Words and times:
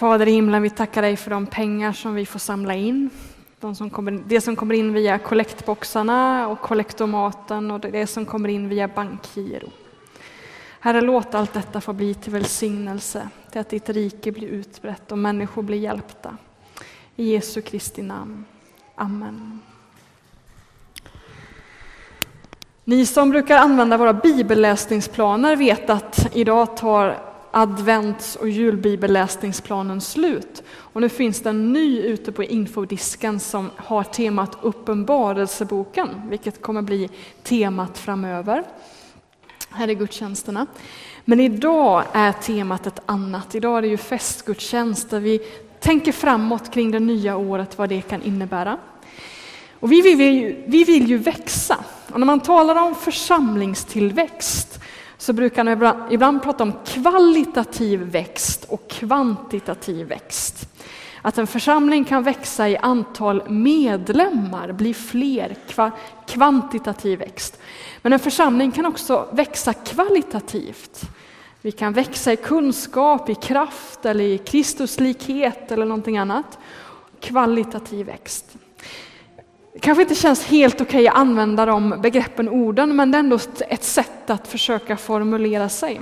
Fader 0.00 0.28
i 0.28 0.32
himlen, 0.32 0.62
vi 0.62 0.70
tackar 0.70 1.02
dig 1.02 1.16
för 1.16 1.30
de 1.30 1.46
pengar 1.46 1.92
som 1.92 2.14
vi 2.14 2.26
får 2.26 2.38
samla 2.38 2.74
in. 2.74 3.10
De 3.60 3.74
som 3.74 3.90
kommer, 3.90 4.22
det 4.26 4.40
som 4.40 4.56
kommer 4.56 4.74
in 4.74 4.92
via 4.92 5.18
kollektboxarna 5.18 6.48
och 6.48 6.60
kollektomaten 6.60 7.70
och 7.70 7.80
det 7.80 8.06
som 8.06 8.26
kommer 8.26 8.48
in 8.48 8.68
via 8.68 8.88
bankgiro. 8.88 9.68
Herre, 10.80 11.00
låt 11.00 11.34
allt 11.34 11.52
detta 11.52 11.80
få 11.80 11.92
bli 11.92 12.14
till 12.14 12.32
välsignelse, 12.32 13.28
till 13.50 13.60
att 13.60 13.68
ditt 13.68 13.88
rike 13.88 14.32
blir 14.32 14.48
utbrett 14.48 15.12
och 15.12 15.18
människor 15.18 15.62
blir 15.62 15.78
hjälpta. 15.78 16.36
I 17.16 17.32
Jesu 17.32 17.60
Kristi 17.60 18.02
namn. 18.02 18.44
Amen. 18.94 19.60
Ni 22.84 23.06
som 23.06 23.30
brukar 23.30 23.56
använda 23.56 23.96
våra 23.96 24.12
bibelläsningsplaner 24.12 25.56
vet 25.56 25.90
att 25.90 26.36
idag 26.36 26.76
tar 26.76 27.29
advents 27.50 28.36
och 28.36 28.48
julbibelläsningsplanen 28.48 30.00
slut. 30.00 30.62
Och 30.70 31.00
nu 31.00 31.08
finns 31.08 31.40
det 31.40 31.50
en 31.50 31.72
ny 31.72 32.00
ute 32.02 32.32
på 32.32 32.44
infodisken 32.44 33.40
som 33.40 33.70
har 33.76 34.04
temat 34.04 34.58
Uppenbarelseboken, 34.62 36.08
vilket 36.28 36.62
kommer 36.62 36.82
bli 36.82 37.10
temat 37.42 37.98
framöver 37.98 38.64
här 39.70 39.90
i 39.90 39.94
gudstjänsterna. 39.94 40.66
Men 41.24 41.40
idag 41.40 42.04
är 42.12 42.32
temat 42.32 42.86
ett 42.86 43.00
annat. 43.06 43.54
Idag 43.54 43.78
är 43.78 43.82
det 43.82 43.88
ju 43.88 43.96
festgudstjänst 43.96 45.10
där 45.10 45.20
vi 45.20 45.38
tänker 45.80 46.12
framåt 46.12 46.70
kring 46.70 46.90
det 46.90 47.00
nya 47.00 47.36
året, 47.36 47.78
vad 47.78 47.88
det 47.88 48.00
kan 48.00 48.22
innebära. 48.22 48.78
Och 49.80 49.92
vi, 49.92 50.00
vill 50.02 50.20
ju, 50.20 50.64
vi 50.66 50.84
vill 50.84 51.06
ju 51.06 51.18
växa. 51.18 51.84
Och 52.12 52.20
när 52.20 52.26
man 52.26 52.40
talar 52.40 52.82
om 52.82 52.94
församlingstillväxt 52.94 54.80
så 55.20 55.32
brukar 55.32 55.64
han 55.64 55.72
ibland, 55.72 56.12
ibland 56.12 56.42
prata 56.42 56.62
om 56.62 56.72
kvalitativ 56.86 58.00
växt 58.00 58.64
och 58.64 58.90
kvantitativ 58.90 60.06
växt. 60.06 60.68
Att 61.22 61.38
en 61.38 61.46
församling 61.46 62.04
kan 62.04 62.22
växa 62.22 62.68
i 62.68 62.76
antal 62.76 63.50
medlemmar, 63.50 64.72
bli 64.72 64.94
fler, 64.94 65.56
kvantitativ 66.26 67.18
växt. 67.18 67.60
Men 68.02 68.12
en 68.12 68.18
församling 68.18 68.72
kan 68.72 68.86
också 68.86 69.28
växa 69.32 69.72
kvalitativt. 69.72 71.00
Vi 71.60 71.72
kan 71.72 71.92
växa 71.92 72.32
i 72.32 72.36
kunskap, 72.36 73.28
i 73.28 73.34
kraft 73.34 74.04
eller 74.04 74.24
i 74.24 74.38
Kristuslikhet 74.38 75.72
eller 75.72 75.86
någonting 75.86 76.18
annat. 76.18 76.58
Kvalitativ 77.20 78.06
växt. 78.06 78.56
Det 79.72 79.78
kanske 79.78 80.02
inte 80.02 80.14
känns 80.14 80.44
helt 80.44 80.80
okej 80.80 81.08
att 81.08 81.16
använda 81.16 81.66
de 81.66 82.00
begreppen 82.02 82.48
orden, 82.48 82.96
men 82.96 83.10
det 83.10 83.16
är 83.16 83.20
ändå 83.20 83.38
ett 83.68 83.84
sätt 83.84 84.30
att 84.30 84.48
försöka 84.48 84.96
formulera 84.96 85.68
sig. 85.68 86.00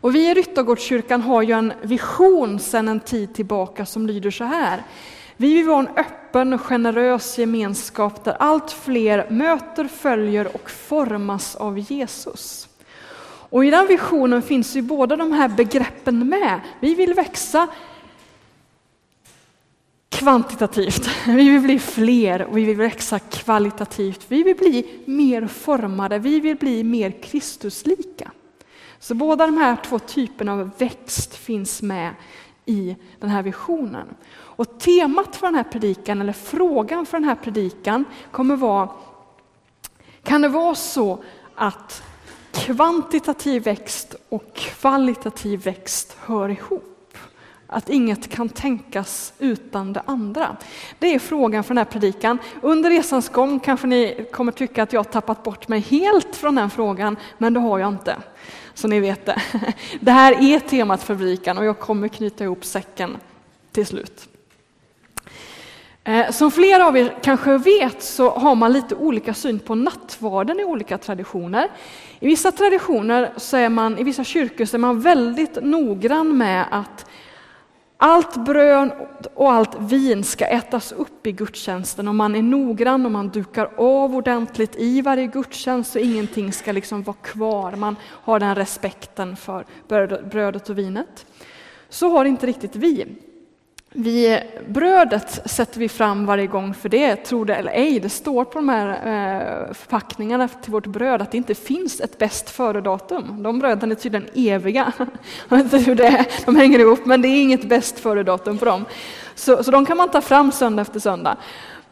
Och 0.00 0.14
vi 0.14 0.30
i 0.30 0.34
Ryttargårdskyrkan 0.34 1.22
har 1.22 1.42
ju 1.42 1.52
en 1.52 1.72
vision 1.82 2.58
sedan 2.58 2.88
en 2.88 3.00
tid 3.00 3.34
tillbaka 3.34 3.86
som 3.86 4.06
lyder 4.06 4.30
så 4.30 4.44
här. 4.44 4.82
Vi 5.36 5.54
vill 5.54 5.66
vara 5.66 5.78
en 5.78 5.96
öppen 5.96 6.52
och 6.52 6.60
generös 6.60 7.38
gemenskap 7.38 8.24
där 8.24 8.36
allt 8.38 8.70
fler 8.70 9.30
möter, 9.30 9.84
följer 9.84 10.54
och 10.54 10.70
formas 10.70 11.56
av 11.56 11.78
Jesus. 11.78 12.68
Och 13.50 13.64
i 13.64 13.70
den 13.70 13.86
visionen 13.86 14.42
finns 14.42 14.76
ju 14.76 14.82
båda 14.82 15.16
de 15.16 15.32
här 15.32 15.48
begreppen 15.48 16.28
med. 16.28 16.60
Vi 16.80 16.94
vill 16.94 17.14
växa 17.14 17.68
kvantitativt, 20.16 21.08
vi 21.26 21.50
vill 21.50 21.60
bli 21.60 21.78
fler 21.78 22.42
och 22.42 22.56
vi 22.56 22.64
vill 22.64 22.76
växa 22.76 23.18
kvalitativt. 23.18 24.24
Vi 24.28 24.42
vill 24.42 24.56
bli 24.56 25.02
mer 25.04 25.46
formade, 25.46 26.18
vi 26.18 26.40
vill 26.40 26.56
bli 26.56 26.84
mer 26.84 27.22
Kristuslika. 27.22 28.30
Så 28.98 29.14
båda 29.14 29.46
de 29.46 29.56
här 29.56 29.76
två 29.76 29.98
typerna 29.98 30.52
av 30.52 30.70
växt 30.78 31.36
finns 31.36 31.82
med 31.82 32.14
i 32.64 32.96
den 33.20 33.30
här 33.30 33.42
visionen. 33.42 34.06
Och 34.32 34.78
temat 34.78 35.36
för 35.36 35.46
den 35.46 35.54
här 35.54 35.64
predikan, 35.64 36.20
eller 36.20 36.32
frågan 36.32 37.06
för 37.06 37.18
den 37.18 37.28
här 37.28 37.34
predikan, 37.34 38.04
kommer 38.30 38.56
vara 38.56 38.90
Kan 40.22 40.42
det 40.42 40.48
vara 40.48 40.74
så 40.74 41.22
att 41.54 42.02
kvantitativ 42.52 43.62
växt 43.62 44.14
och 44.28 44.54
kvalitativ 44.54 45.62
växt 45.62 46.16
hör 46.20 46.48
ihop? 46.48 46.95
Att 47.66 47.90
inget 47.90 48.28
kan 48.28 48.48
tänkas 48.48 49.32
utan 49.38 49.92
det 49.92 50.02
andra. 50.06 50.56
Det 50.98 51.14
är 51.14 51.18
frågan 51.18 51.64
för 51.64 51.74
den 51.74 51.78
här 51.78 51.84
predikan. 51.84 52.38
Under 52.60 52.90
resans 52.90 53.28
gång 53.28 53.60
kanske 53.60 53.86
ni 53.86 54.26
kommer 54.32 54.52
tycka 54.52 54.82
att 54.82 54.92
jag 54.92 55.10
tappat 55.10 55.42
bort 55.42 55.68
mig 55.68 55.80
helt 55.80 56.36
från 56.36 56.54
den 56.54 56.70
frågan, 56.70 57.16
men 57.38 57.54
det 57.54 57.60
har 57.60 57.78
jag 57.78 57.88
inte. 57.88 58.16
Så 58.74 58.88
ni 58.88 59.00
vet 59.00 59.26
det. 59.26 59.42
Det 60.00 60.10
här 60.10 60.42
är 60.42 60.58
temat 60.58 61.02
för 61.02 61.16
predikan 61.16 61.58
och 61.58 61.64
jag 61.64 61.78
kommer 61.78 62.08
knyta 62.08 62.44
ihop 62.44 62.64
säcken 62.64 63.16
till 63.72 63.86
slut. 63.86 64.28
Eh, 66.04 66.30
som 66.30 66.50
flera 66.50 66.86
av 66.86 66.96
er 66.96 67.14
kanske 67.22 67.58
vet 67.58 68.02
så 68.02 68.30
har 68.30 68.54
man 68.54 68.72
lite 68.72 68.94
olika 68.94 69.34
syn 69.34 69.58
på 69.58 69.74
nattvarden 69.74 70.60
i 70.60 70.64
olika 70.64 70.98
traditioner. 70.98 71.68
I 72.20 72.26
vissa 72.26 72.52
traditioner, 72.52 73.32
så 73.36 73.56
är 73.56 73.68
man, 73.68 73.98
i 73.98 74.02
vissa 74.02 74.24
kyrkor, 74.24 74.64
så 74.64 74.76
är 74.76 74.78
man 74.78 75.00
väldigt 75.00 75.58
noggrann 75.62 76.38
med 76.38 76.64
att 76.70 77.06
allt 77.96 78.44
bröd 78.44 78.90
och 79.34 79.52
allt 79.52 79.80
vin 79.80 80.24
ska 80.24 80.46
ätas 80.46 80.92
upp 80.92 81.26
i 81.26 81.32
gudstjänsten 81.32 82.08
och 82.08 82.14
man 82.14 82.34
är 82.34 82.42
noggrann 82.42 83.06
och 83.06 83.12
man 83.12 83.28
dukar 83.28 83.70
av 83.76 84.16
ordentligt 84.16 84.76
i 84.76 85.00
varje 85.00 85.26
gudstjänst 85.26 85.92
så 85.92 85.98
ingenting 85.98 86.52
ska 86.52 86.72
liksom 86.72 87.02
vara 87.02 87.16
kvar. 87.22 87.72
Man 87.72 87.96
har 88.04 88.40
den 88.40 88.54
respekten 88.54 89.36
för 89.36 89.64
brödet 90.30 90.70
och 90.70 90.78
vinet. 90.78 91.26
Så 91.88 92.08
har 92.08 92.24
inte 92.24 92.46
riktigt 92.46 92.76
vi. 92.76 93.06
Vi, 93.98 94.40
brödet 94.68 95.50
sätter 95.50 95.80
vi 95.80 95.88
fram 95.88 96.26
varje 96.26 96.46
gång 96.46 96.74
för 96.74 96.88
det, 96.88 97.16
tro 97.16 97.44
det 97.44 97.54
eller 97.54 97.72
ej, 97.72 98.00
det 98.00 98.08
står 98.08 98.44
på 98.44 98.58
de 98.58 98.68
här 98.68 98.88
eh, 98.88 99.72
förpackningarna 99.74 100.48
till 100.48 100.72
vårt 100.72 100.86
bröd 100.86 101.22
att 101.22 101.30
det 101.30 101.36
inte 101.36 101.54
finns 101.54 102.00
ett 102.00 102.18
bäst 102.18 102.50
före-datum. 102.50 103.42
De 103.42 103.58
bröden 103.58 103.90
är 103.90 103.94
tydligen 103.94 104.28
eviga. 104.34 104.92
Jag 105.48 105.56
vet 105.56 105.64
inte 105.64 105.78
hur 105.78 105.94
det 105.94 106.06
är, 106.06 106.26
de 106.46 106.56
hänger 106.56 106.78
ihop, 106.78 107.06
men 107.06 107.22
det 107.22 107.28
är 107.28 107.42
inget 107.42 107.68
bäst 107.68 107.98
före-datum 107.98 108.58
på 108.58 108.64
dem. 108.64 108.84
Så, 109.34 109.64
så 109.64 109.70
de 109.70 109.86
kan 109.86 109.96
man 109.96 110.10
ta 110.10 110.20
fram 110.20 110.52
söndag 110.52 110.82
efter 110.82 111.00
söndag. 111.00 111.36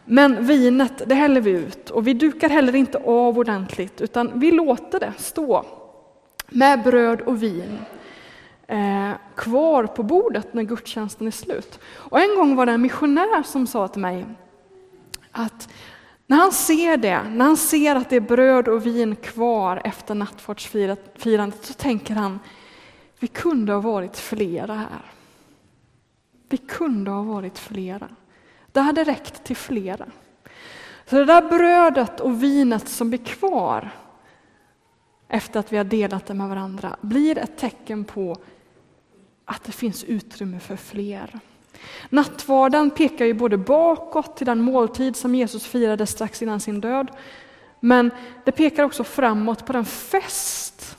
Men 0.04 0.46
vinet, 0.46 1.02
det 1.06 1.14
häller 1.14 1.40
vi 1.40 1.50
ut 1.50 1.90
och 1.90 2.06
vi 2.06 2.14
dukar 2.14 2.48
heller 2.48 2.74
inte 2.74 2.98
av 2.98 3.38
ordentligt 3.38 4.00
utan 4.00 4.30
vi 4.34 4.50
låter 4.50 5.00
det 5.00 5.12
stå 5.18 5.64
med 6.48 6.82
bröd 6.82 7.20
och 7.20 7.42
vin 7.42 7.78
Eh, 8.66 9.12
kvar 9.34 9.86
på 9.86 10.02
bordet 10.02 10.54
när 10.54 10.62
gudstjänsten 10.62 11.26
är 11.26 11.30
slut. 11.30 11.78
Och 11.86 12.20
en 12.20 12.36
gång 12.36 12.56
var 12.56 12.66
det 12.66 12.72
en 12.72 12.82
missionär 12.82 13.42
som 13.42 13.66
sa 13.66 13.88
till 13.88 14.00
mig 14.00 14.26
att 15.30 15.68
när 16.26 16.36
han 16.36 16.52
ser 16.52 16.96
det, 16.96 17.22
när 17.22 17.44
han 17.44 17.56
ser 17.56 17.96
att 17.96 18.10
det 18.10 18.16
är 18.16 18.20
bröd 18.20 18.68
och 18.68 18.86
vin 18.86 19.16
kvar 19.16 19.80
efter 19.84 20.14
nattvardsfirandet 20.14 21.64
så 21.64 21.72
tänker 21.72 22.14
han, 22.14 22.40
vi 23.18 23.26
kunde 23.26 23.72
ha 23.72 23.80
varit 23.80 24.16
flera 24.16 24.74
här. 24.74 25.12
Vi 26.48 26.56
kunde 26.56 27.10
ha 27.10 27.22
varit 27.22 27.58
flera. 27.58 28.08
Det 28.72 28.80
hade 28.80 29.04
räckt 29.04 29.44
till 29.44 29.56
flera. 29.56 30.06
Så 31.06 31.16
det 31.16 31.24
där 31.24 31.48
brödet 31.48 32.20
och 32.20 32.42
vinet 32.42 32.88
som 32.88 33.08
blir 33.08 33.24
kvar 33.24 33.90
efter 35.28 35.60
att 35.60 35.72
vi 35.72 35.76
har 35.76 35.84
delat 35.84 36.26
det 36.26 36.34
med 36.34 36.48
varandra 36.48 36.96
blir 37.00 37.38
ett 37.38 37.58
tecken 37.58 38.04
på 38.04 38.36
att 39.44 39.64
det 39.64 39.72
finns 39.72 40.04
utrymme 40.04 40.60
för 40.60 40.76
fler. 40.76 41.40
Nattvarden 42.08 42.90
pekar 42.90 43.24
ju 43.24 43.34
både 43.34 43.58
bakåt 43.58 44.36
till 44.36 44.46
den 44.46 44.60
måltid 44.60 45.16
som 45.16 45.34
Jesus 45.34 45.66
firade 45.66 46.06
strax 46.06 46.42
innan 46.42 46.60
sin 46.60 46.80
död, 46.80 47.10
men 47.80 48.10
det 48.44 48.52
pekar 48.52 48.84
också 48.84 49.04
framåt 49.04 49.66
på 49.66 49.72
den 49.72 49.84
fest 49.84 50.96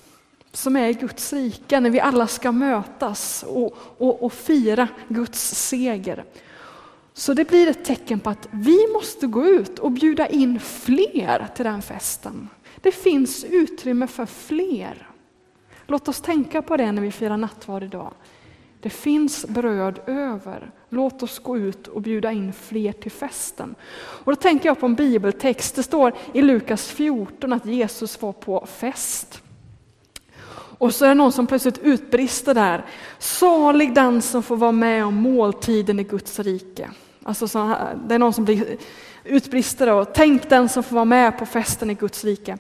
som 0.52 0.76
är 0.76 0.88
i 0.88 0.94
Guds 0.94 1.34
rike, 1.34 1.80
när 1.80 1.90
vi 1.90 2.00
alla 2.00 2.28
ska 2.28 2.52
mötas 2.52 3.46
och, 3.48 3.78
och, 3.98 4.24
och 4.24 4.34
fira 4.34 4.88
Guds 5.08 5.68
seger. 5.70 6.24
Så 7.14 7.34
det 7.34 7.48
blir 7.48 7.68
ett 7.68 7.86
tecken 7.86 8.20
på 8.20 8.30
att 8.30 8.48
vi 8.52 8.88
måste 8.94 9.28
gå 9.28 9.46
ut 9.46 9.80
och 9.80 9.92
bjuda 9.92 10.28
in 10.28 10.60
fler 10.60 11.48
till 11.56 11.66
den 11.66 11.82
festen. 11.82 12.50
Det 12.82 12.92
finns 12.92 13.44
utrymme 13.44 14.08
för 14.08 14.26
fler. 14.26 15.10
Låt 15.88 16.08
oss 16.08 16.22
tänka 16.22 16.62
på 16.62 16.78
det 16.78 16.92
när 16.92 17.02
vi 17.02 17.12
firar 17.12 17.38
nattvard 17.38 17.84
idag. 17.84 18.14
Det 18.82 18.90
finns 18.90 19.46
bröd 19.46 20.00
över. 20.06 20.72
Låt 20.90 21.24
oss 21.24 21.40
gå 21.40 21.58
ut 21.58 21.88
och 21.88 22.02
bjuda 22.02 22.32
in 22.32 22.54
fler 22.54 22.92
till 22.92 23.12
festen. 23.12 23.76
Och 23.98 24.32
då 24.32 24.36
tänker 24.36 24.70
jag 24.70 24.80
på 24.80 24.86
en 24.86 24.96
bibeltext. 24.96 25.76
Det 25.76 25.84
står 25.84 26.14
i 26.34 26.42
Lukas 26.42 26.88
14 26.88 27.54
att 27.54 27.66
Jesus 27.66 28.22
var 28.22 28.34
på 28.34 28.66
fest. 28.66 29.42
Och 30.78 30.96
så 30.96 31.06
är 31.06 31.10
det 31.10 31.16
någon 31.16 31.32
som 31.32 31.48
plötsligt 31.48 31.78
utbrister 31.78 32.54
där. 32.54 32.86
Salig 33.20 33.94
den 33.94 34.22
som 34.22 34.44
får 34.44 34.58
vara 34.58 34.72
med 34.72 35.06
om 35.06 35.16
måltiden 35.16 36.00
i 36.00 36.04
Guds 36.04 36.40
rike. 36.40 36.90
Alltså 37.24 37.48
så, 37.48 37.76
det 38.08 38.16
är 38.16 38.20
någon 38.20 38.34
som 38.34 38.46
blir 38.46 38.78
utbrister 39.24 39.92
och 39.92 40.14
tänk 40.14 40.50
den 40.50 40.70
som 40.70 40.84
får 40.84 40.96
vara 40.96 41.06
med 41.06 41.40
på 41.40 41.46
festen 41.46 41.90
i 41.90 41.94
Guds 41.94 42.24
rike 42.24 42.58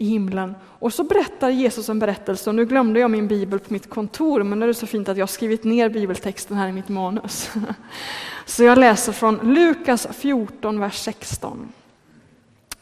i 0.00 0.04
himlen. 0.04 0.54
Och 0.62 0.92
så 0.92 1.04
berättar 1.04 1.50
Jesus 1.50 1.88
en 1.88 1.98
berättelse, 1.98 2.50
och 2.50 2.56
nu 2.56 2.66
glömde 2.66 3.00
jag 3.00 3.10
min 3.10 3.28
bibel 3.28 3.58
på 3.58 3.72
mitt 3.72 3.90
kontor, 3.90 4.42
men 4.42 4.58
nu 4.58 4.64
är 4.64 4.68
det 4.68 4.74
så 4.74 4.86
fint 4.86 5.08
att 5.08 5.16
jag 5.16 5.22
har 5.22 5.28
skrivit 5.28 5.64
ner 5.64 5.88
bibeltexten 5.88 6.56
här 6.56 6.68
i 6.68 6.72
mitt 6.72 6.88
manus. 6.88 7.50
Så 8.46 8.64
jag 8.64 8.78
läser 8.78 9.12
från 9.12 9.36
Lukas 9.42 10.06
14, 10.12 10.80
vers 10.80 10.98
16. 10.98 11.72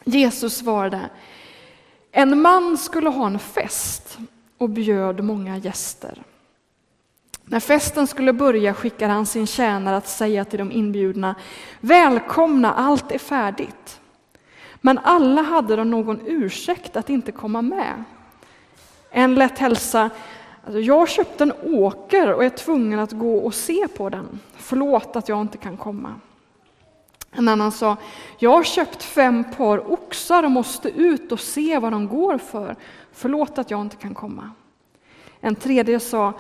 Jesus 0.05 0.57
svarade, 0.57 1.01
en 2.13 2.41
man 2.43 2.79
skulle 2.79 3.11
ha 3.11 3.27
en 3.27 3.39
fest 3.39 4.19
och 4.59 4.71
bjöd 4.71 5.25
många 5.25 5.57
gäster. 5.57 6.23
När 7.45 7.61
festen 7.61 8.07
skulle 8.07 8.33
börja 8.33 8.75
skickade 8.75 9.13
han 9.13 9.27
sin 9.27 9.47
tjänare 9.47 9.97
att 9.97 10.09
säga 10.09 10.45
till 10.45 10.59
de 10.59 10.73
inbjudna, 10.73 11.35
välkomna, 11.81 12.75
allt 12.75 13.13
är 13.13 13.19
färdigt. 13.19 13.98
Men 14.81 14.99
alla 14.99 15.43
hade 15.43 15.77
de 15.77 15.91
någon 15.91 16.21
ursäkt 16.27 16.97
att 16.97 17.11
inte 17.11 17.33
komma 17.33 17.63
med. 17.63 18.05
En 19.11 19.35
lät 19.35 19.59
hälsa, 19.59 20.11
alltså 20.65 20.81
jag 20.81 21.09
köpte 21.09 21.45
en 21.45 21.53
åker 21.63 22.33
och 22.33 22.45
är 22.45 22.51
tvungen 22.51 22.99
att 22.99 23.13
gå 23.13 23.37
och 23.37 23.55
se 23.55 23.89
på 23.89 24.09
den. 24.09 24.41
Förlåt 24.57 25.17
att 25.17 25.29
jag 25.29 25.41
inte 25.41 25.59
kan 25.59 25.77
komma. 25.77 26.15
En 27.31 27.49
annan 27.49 27.73
sa, 27.73 27.97
jag 28.39 28.51
har 28.51 28.65
köpt 28.65 29.03
fem 29.03 29.45
par 29.57 29.93
oxar 29.93 30.43
och 30.43 30.51
måste 30.51 30.89
ut 30.89 31.33
och 31.33 31.41
se 31.41 31.79
vad 31.79 31.93
de 31.93 32.09
går 32.09 32.39
för. 32.39 32.77
Förlåt 33.13 33.59
att 33.59 33.71
jag 33.71 33.81
inte 33.81 33.97
kan 33.97 34.15
komma. 34.15 34.51
En 35.41 35.55
tredje 35.55 36.01
sa, 36.01 36.33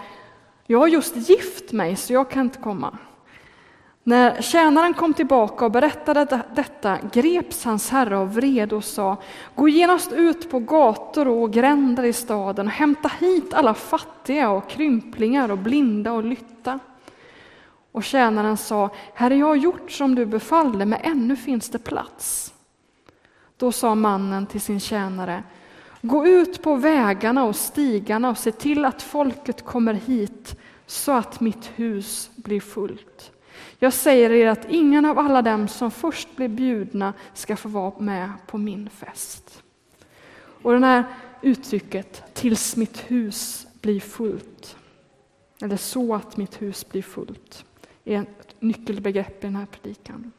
jag 0.66 0.78
har 0.78 0.88
just 0.88 1.16
gift 1.16 1.72
mig 1.72 1.96
så 1.96 2.12
jag 2.12 2.30
kan 2.30 2.42
inte 2.42 2.58
komma. 2.58 2.98
När 4.08 4.42
tjänaren 4.42 4.94
kom 4.94 5.14
tillbaka 5.14 5.64
och 5.64 5.70
berättade 5.70 6.42
detta 6.54 6.98
greps 7.12 7.64
hans 7.64 7.90
herre 7.90 8.18
av 8.18 8.34
vrede 8.34 8.76
och 8.76 8.84
sa 8.84 9.16
Gå 9.54 9.68
genast 9.68 10.12
ut 10.12 10.50
på 10.50 10.58
gator 10.58 11.28
och 11.28 11.52
gränder 11.52 12.02
i 12.02 12.12
staden 12.12 12.66
och 12.66 12.72
hämta 12.72 13.10
hit 13.20 13.54
alla 13.54 13.74
fattiga 13.74 14.50
och 14.50 14.68
krymplingar 14.68 15.50
och 15.50 15.58
blinda 15.58 16.12
och 16.12 16.24
lytta. 16.24 16.78
Och 17.92 18.04
tjänaren 18.04 18.56
sa 18.56 18.90
Herre, 19.14 19.36
jag 19.36 19.46
har 19.46 19.54
gjort 19.54 19.90
som 19.90 20.14
du 20.14 20.26
befallde, 20.26 20.86
men 20.86 21.00
ännu 21.02 21.36
finns 21.36 21.68
det 21.68 21.78
plats. 21.78 22.54
Då 23.56 23.72
sa 23.72 23.94
mannen 23.94 24.46
till 24.46 24.60
sin 24.60 24.80
tjänare 24.80 25.42
Gå 26.02 26.26
ut 26.26 26.62
på 26.62 26.74
vägarna 26.74 27.44
och 27.44 27.56
stigarna 27.56 28.30
och 28.30 28.38
se 28.38 28.52
till 28.52 28.84
att 28.84 29.02
folket 29.02 29.64
kommer 29.64 29.94
hit 29.94 30.60
så 30.86 31.12
att 31.12 31.40
mitt 31.40 31.70
hus 31.76 32.30
blir 32.36 32.60
fullt. 32.60 33.32
Jag 33.78 33.92
säger 33.92 34.30
er 34.30 34.46
att 34.46 34.70
ingen 34.70 35.04
av 35.04 35.18
alla 35.18 35.42
dem 35.42 35.68
som 35.68 35.90
först 35.90 36.36
blir 36.36 36.48
bjudna 36.48 37.12
ska 37.34 37.56
få 37.56 37.68
vara 37.68 37.92
med 37.98 38.32
på 38.46 38.58
min 38.58 38.90
fest. 38.90 39.62
Och 40.62 40.72
det 40.72 40.86
här 40.86 41.04
uttrycket, 41.42 42.34
tills 42.34 42.76
mitt 42.76 43.10
hus 43.10 43.66
blir 43.80 44.00
fullt, 44.00 44.76
eller 45.62 45.76
så 45.76 46.14
att 46.14 46.36
mitt 46.36 46.62
hus 46.62 46.88
blir 46.88 47.02
fullt, 47.02 47.64
är 48.04 48.20
ett 48.20 48.54
nyckelbegrepp 48.60 49.44
i 49.44 49.46
den 49.46 49.56
här 49.56 49.66
predikan. 49.66 50.32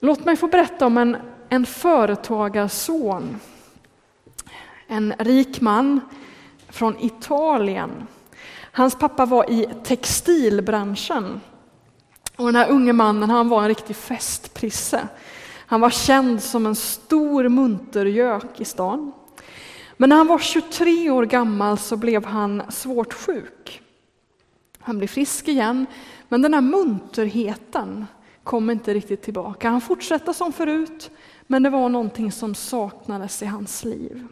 Låt 0.00 0.24
mig 0.24 0.36
få 0.36 0.46
berätta 0.46 0.86
om 0.86 0.98
en, 0.98 1.16
en 1.48 1.66
företagarson, 1.66 3.36
en 4.86 5.14
rik 5.18 5.60
man 5.60 6.00
från 6.68 6.98
Italien. 6.98 8.06
Hans 8.72 8.98
pappa 8.98 9.26
var 9.26 9.50
i 9.50 9.68
textilbranschen 9.84 11.40
och 12.40 12.46
den 12.46 12.56
här 12.56 12.68
unge 12.70 12.92
mannen 12.92 13.30
han 13.30 13.48
var 13.48 13.62
en 13.62 13.68
riktig 13.68 13.96
festprisse. 13.96 15.08
Han 15.66 15.80
var 15.80 15.90
känd 15.90 16.42
som 16.42 16.66
en 16.66 16.74
stor 16.74 17.48
muntergök 17.48 18.60
i 18.60 18.64
stan. 18.64 19.12
Men 19.96 20.08
när 20.08 20.16
han 20.16 20.26
var 20.26 20.38
23 20.38 21.10
år 21.10 21.24
gammal 21.26 21.78
så 21.78 21.96
blev 21.96 22.24
han 22.24 22.62
svårt 22.68 23.12
sjuk. 23.12 23.82
Han 24.78 24.98
blev 24.98 25.08
frisk 25.08 25.48
igen, 25.48 25.86
men 26.28 26.42
den 26.42 26.54
här 26.54 26.60
munterheten 26.60 28.06
kom 28.44 28.70
inte 28.70 28.94
riktigt 28.94 29.22
tillbaka. 29.22 29.70
Han 29.70 29.80
fortsatte 29.80 30.34
som 30.34 30.52
förut, 30.52 31.10
men 31.46 31.62
det 31.62 31.70
var 31.70 31.88
någonting 31.88 32.32
som 32.32 32.54
saknades 32.54 33.42
i 33.42 33.46
hans 33.46 33.84
liv. 33.84 34.26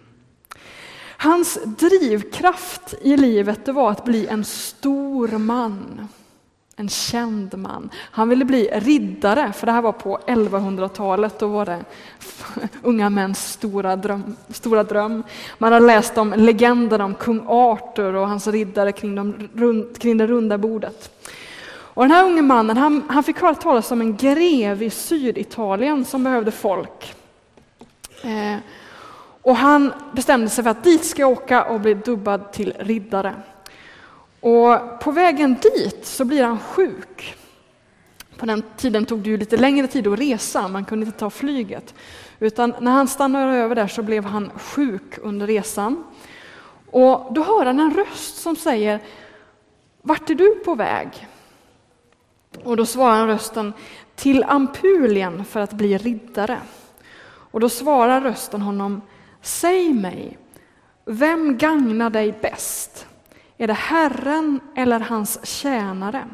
Hans 1.19 1.59
drivkraft 1.65 2.95
i 3.03 3.17
livet 3.17 3.65
det 3.65 3.73
var 3.73 3.91
att 3.91 4.05
bli 4.05 4.27
en 4.27 4.45
stor 4.45 5.29
man 5.39 6.09
en 6.81 6.89
känd 6.89 7.59
man. 7.59 7.91
Han 7.95 8.29
ville 8.29 8.45
bli 8.45 8.71
riddare, 8.73 9.53
för 9.53 9.67
det 9.67 9.73
här 9.73 9.83
var 9.83 9.93
på 9.93 10.19
1100-talet. 10.27 11.39
Då 11.39 11.47
var 11.47 11.67
det 11.67 11.85
unga 12.83 13.11
mäns 13.11 13.53
stora 13.53 13.97
dröm, 13.97 14.37
stora 14.49 14.85
dröm. 14.85 15.23
Man 15.59 15.73
har 15.73 15.81
läst 15.81 16.19
om 16.19 16.33
legender 16.37 17.01
om 17.01 17.15
kung 17.15 17.45
Arthur 17.47 18.15
och 18.15 18.29
hans 18.29 18.47
riddare 18.47 18.93
kring, 18.93 19.15
de, 19.15 19.89
kring 19.99 20.17
det 20.17 20.27
runda 20.27 20.59
bordet. 20.59 21.11
Och 21.71 22.05
den 22.05 22.11
här 22.11 22.25
unge 22.25 22.43
mannen 22.43 22.77
han, 22.77 23.03
han 23.09 23.25
fick 23.25 23.41
höra 23.41 23.55
talas 23.55 23.91
om 23.91 24.01
en 24.01 24.17
grev 24.17 24.83
i 24.83 24.91
Syditalien 24.91 26.05
som 26.05 26.25
behövde 26.25 26.51
folk. 26.51 27.15
Eh, 28.23 28.57
och 29.43 29.57
han 29.57 29.93
bestämde 30.13 30.49
sig 30.49 30.65
för 30.65 30.71
att 30.71 30.85
dit 30.85 31.05
ska 31.05 31.23
jag 31.23 31.31
åka 31.31 31.65
och 31.65 31.81
bli 31.81 31.95
dubbad 31.95 32.53
till 32.53 32.73
riddare. 32.79 33.35
Och 34.41 35.01
på 35.01 35.11
vägen 35.11 35.57
dit 35.63 36.07
så 36.07 36.25
blir 36.25 36.45
han 36.45 36.59
sjuk. 36.59 37.35
På 38.37 38.47
den 38.47 38.63
tiden 38.77 39.07
tog 39.07 39.19
det 39.19 39.31
ju 39.31 39.37
lite 39.37 39.57
längre 39.57 39.87
tid 39.87 40.07
att 40.07 40.19
resa, 40.19 40.69
man 40.69 40.85
kunde 40.85 41.07
inte 41.07 41.19
ta 41.19 41.31
flyget. 41.31 41.95
Utan 42.39 42.75
när 42.81 42.93
han 42.93 43.09
stannade 43.09 43.57
över 43.57 43.75
där 43.75 43.89
så 43.89 44.03
blev 44.03 44.25
han 44.25 44.51
sjuk 44.59 45.19
under 45.23 45.47
resan. 45.47 46.05
Och 46.91 47.33
då 47.33 47.43
hör 47.43 47.67
han 47.67 47.81
en 47.81 47.95
röst 47.95 48.37
som 48.37 48.57
säger 48.57 49.01
Vart 50.03 50.31
är 50.31 50.35
du 50.35 50.55
på 50.55 50.75
väg? 50.75 51.27
Och 52.65 52.77
då 52.77 52.87
svarar 52.87 53.27
rösten 53.27 53.73
till 54.15 54.45
Ampulien 54.45 55.45
för 55.45 55.61
att 55.61 55.73
bli 55.73 55.99
riddare. 55.99 56.59
Och 57.27 57.61
då 57.61 57.69
svarar 57.69 58.21
rösten 58.21 58.63
honom 58.63 59.03
Säg 59.43 59.93
mig, 59.93 60.39
vem 61.05 61.59
gagnar 61.59 62.11
dig 62.11 62.35
bäst? 62.43 63.08
Är 63.59 63.67
det 63.67 63.73
Herren 63.73 64.61
eller 64.75 65.01
hans 65.01 65.47
tjänare? 65.47 66.25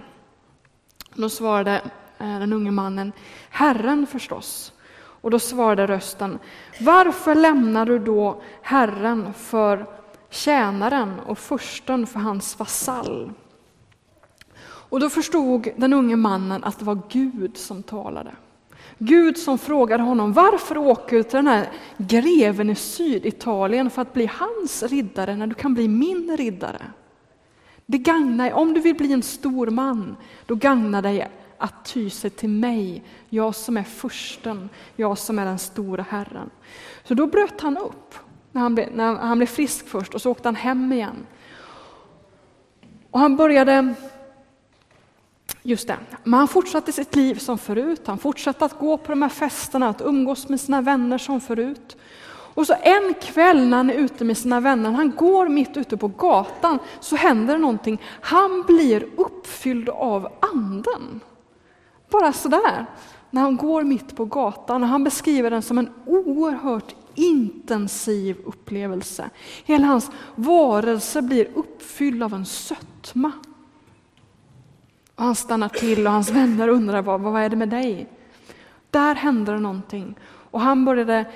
Då 1.15 1.29
svarade 1.29 1.83
eh, 2.19 2.39
den 2.39 2.53
unge 2.53 2.71
mannen, 2.71 3.13
Herren 3.51 4.07
förstås. 4.07 4.73
Och 4.97 5.31
då 5.31 5.39
svarade 5.39 5.87
rösten, 5.87 6.39
varför 6.81 7.35
lämnar 7.35 7.87
du 7.87 7.99
då 7.99 8.43
Herren 8.63 9.35
för 9.35 9.87
tjänaren 10.31 11.21
och 11.27 11.39
försten 11.39 12.07
för 12.07 12.21
hans 12.21 12.59
vasall? 12.59 13.33
Och 14.65 15.01
då 15.01 15.11
förstod 15.11 15.69
den 15.77 15.93
unge 15.93 16.17
mannen 16.17 16.65
att 16.65 16.79
det 16.79 16.85
var 16.85 17.03
Gud 17.09 17.57
som 17.57 17.83
talade. 17.83 18.33
Gud 18.99 19.39
som 19.39 19.59
frågade 19.59 20.03
honom, 20.03 20.33
varför 20.33 20.79
åker 20.79 21.17
du 21.17 21.23
till 21.23 21.37
den 21.37 21.47
här 21.47 21.69
greven 21.97 22.71
i 22.71 22.75
Syditalien 22.75 23.91
för 23.91 24.03
att 24.03 24.13
bli 24.13 24.31
hans 24.33 24.83
riddare 24.83 25.37
när 25.37 25.47
du 25.47 25.55
kan 25.55 25.75
bli 25.75 25.89
min 25.89 26.37
riddare? 26.37 26.81
Det 27.87 27.99
gagnar, 27.99 28.53
om 28.53 28.75
du 28.75 28.81
vill 28.81 28.95
bli 28.97 29.13
en 29.13 29.23
stor 29.23 29.67
man, 29.67 30.17
då 30.47 30.55
gagnar 30.55 31.03
dig 31.03 31.29
att 31.59 31.85
ty 31.85 32.11
sig 32.11 32.31
till 32.31 32.49
mig, 32.49 33.05
jag 33.29 33.55
som 33.55 33.77
är 33.77 33.83
försten, 33.83 34.69
jag 34.97 35.19
som 35.19 35.39
är 35.39 35.45
den 35.45 35.59
stora 35.59 36.05
Herren. 36.09 36.51
Så 37.05 37.15
då 37.15 37.27
bröt 37.27 37.61
han 37.61 37.77
upp 37.77 38.15
när 38.53 38.61
han, 38.63 38.75
blev, 38.75 38.97
när 38.97 39.15
han 39.15 39.39
blev 39.39 39.47
frisk 39.47 39.89
först 39.89 40.15
och 40.15 40.23
så 40.23 40.31
åkte 40.31 40.49
han 40.49 40.57
hem 40.57 40.93
igen. 40.93 41.27
Och 43.11 43.21
han 43.21 43.37
började, 43.37 43.95
just 45.63 45.89
det, 45.89 45.97
men 46.25 46.39
han 46.39 46.49
fortsatte 46.49 46.93
sitt 46.93 47.17
liv 47.17 47.35
som 47.35 47.59
förut, 47.59 48.07
han 48.07 48.19
fortsatte 48.19 48.65
att 48.65 48.79
gå 48.79 48.97
på 48.97 49.13
de 49.13 49.23
här 49.23 49.29
festerna, 49.29 49.89
att 49.89 50.01
umgås 50.01 50.49
med 50.49 50.61
sina 50.61 50.81
vänner 50.81 51.19
som 51.19 51.41
förut. 51.41 51.97
Och 52.55 52.67
så 52.67 52.75
en 52.83 53.15
kväll 53.15 53.67
när 53.67 53.77
han 53.77 53.91
är 53.91 53.95
ute 53.95 54.25
med 54.25 54.39
sina 54.39 54.61
vänner, 54.61 54.91
han 54.91 55.11
går 55.11 55.49
mitt 55.49 55.77
ute 55.77 55.97
på 55.97 56.09
gatan, 56.09 56.79
så 57.01 57.17
händer 57.17 57.59
någonting. 57.59 58.01
Han 58.21 58.63
blir 58.67 59.07
uppfylld 59.17 59.89
av 59.89 60.29
anden. 60.41 61.21
Bara 62.11 62.33
sådär, 62.33 62.87
när 63.31 63.43
han 63.43 63.57
går 63.57 63.83
mitt 63.83 64.17
på 64.17 64.25
gatan. 64.25 64.83
Han 64.83 65.05
beskriver 65.05 65.51
den 65.51 65.63
som 65.63 65.79
en 65.79 65.91
oerhört 66.07 66.95
intensiv 67.15 68.37
upplevelse. 68.45 69.31
Hela 69.65 69.87
hans 69.87 70.11
varelse 70.35 71.23
blir 71.23 71.49
uppfylld 71.55 72.23
av 72.23 72.35
en 72.35 72.47
sötma. 72.47 73.33
Och 75.15 75.25
han 75.25 75.35
stannar 75.35 75.69
till 75.69 76.07
och 76.07 76.13
hans 76.13 76.31
vänner 76.31 76.69
undrar 76.69 77.03
vad, 77.03 77.21
vad 77.21 77.43
är 77.43 77.49
det 77.49 77.57
med 77.57 77.69
dig? 77.69 78.09
Där 78.91 79.15
hände 79.15 79.53
det 79.53 79.59
någonting. 79.59 80.15
Och 80.51 80.61
han 80.61 80.85
började 80.85 81.27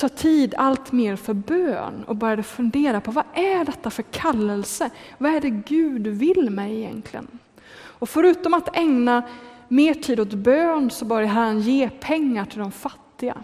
ta 0.00 0.08
tid 0.08 0.54
allt 0.58 0.92
mer 0.92 1.16
för 1.16 1.34
bön 1.34 2.04
och 2.06 2.16
började 2.16 2.42
fundera 2.42 3.00
på 3.00 3.10
vad 3.10 3.24
är 3.34 3.64
detta 3.64 3.90
för 3.90 4.02
kallelse? 4.02 4.90
Vad 5.18 5.34
är 5.34 5.40
det 5.40 5.50
Gud 5.50 6.06
vill 6.06 6.50
mig 6.50 6.76
egentligen? 6.76 7.28
Och 7.72 8.08
förutom 8.08 8.54
att 8.54 8.76
ägna 8.76 9.22
mer 9.68 9.94
tid 9.94 10.20
åt 10.20 10.34
bön 10.34 10.90
så 10.90 11.04
började 11.04 11.32
han 11.32 11.60
ge 11.60 11.90
pengar 11.90 12.44
till 12.44 12.58
de 12.58 12.72
fattiga. 12.72 13.36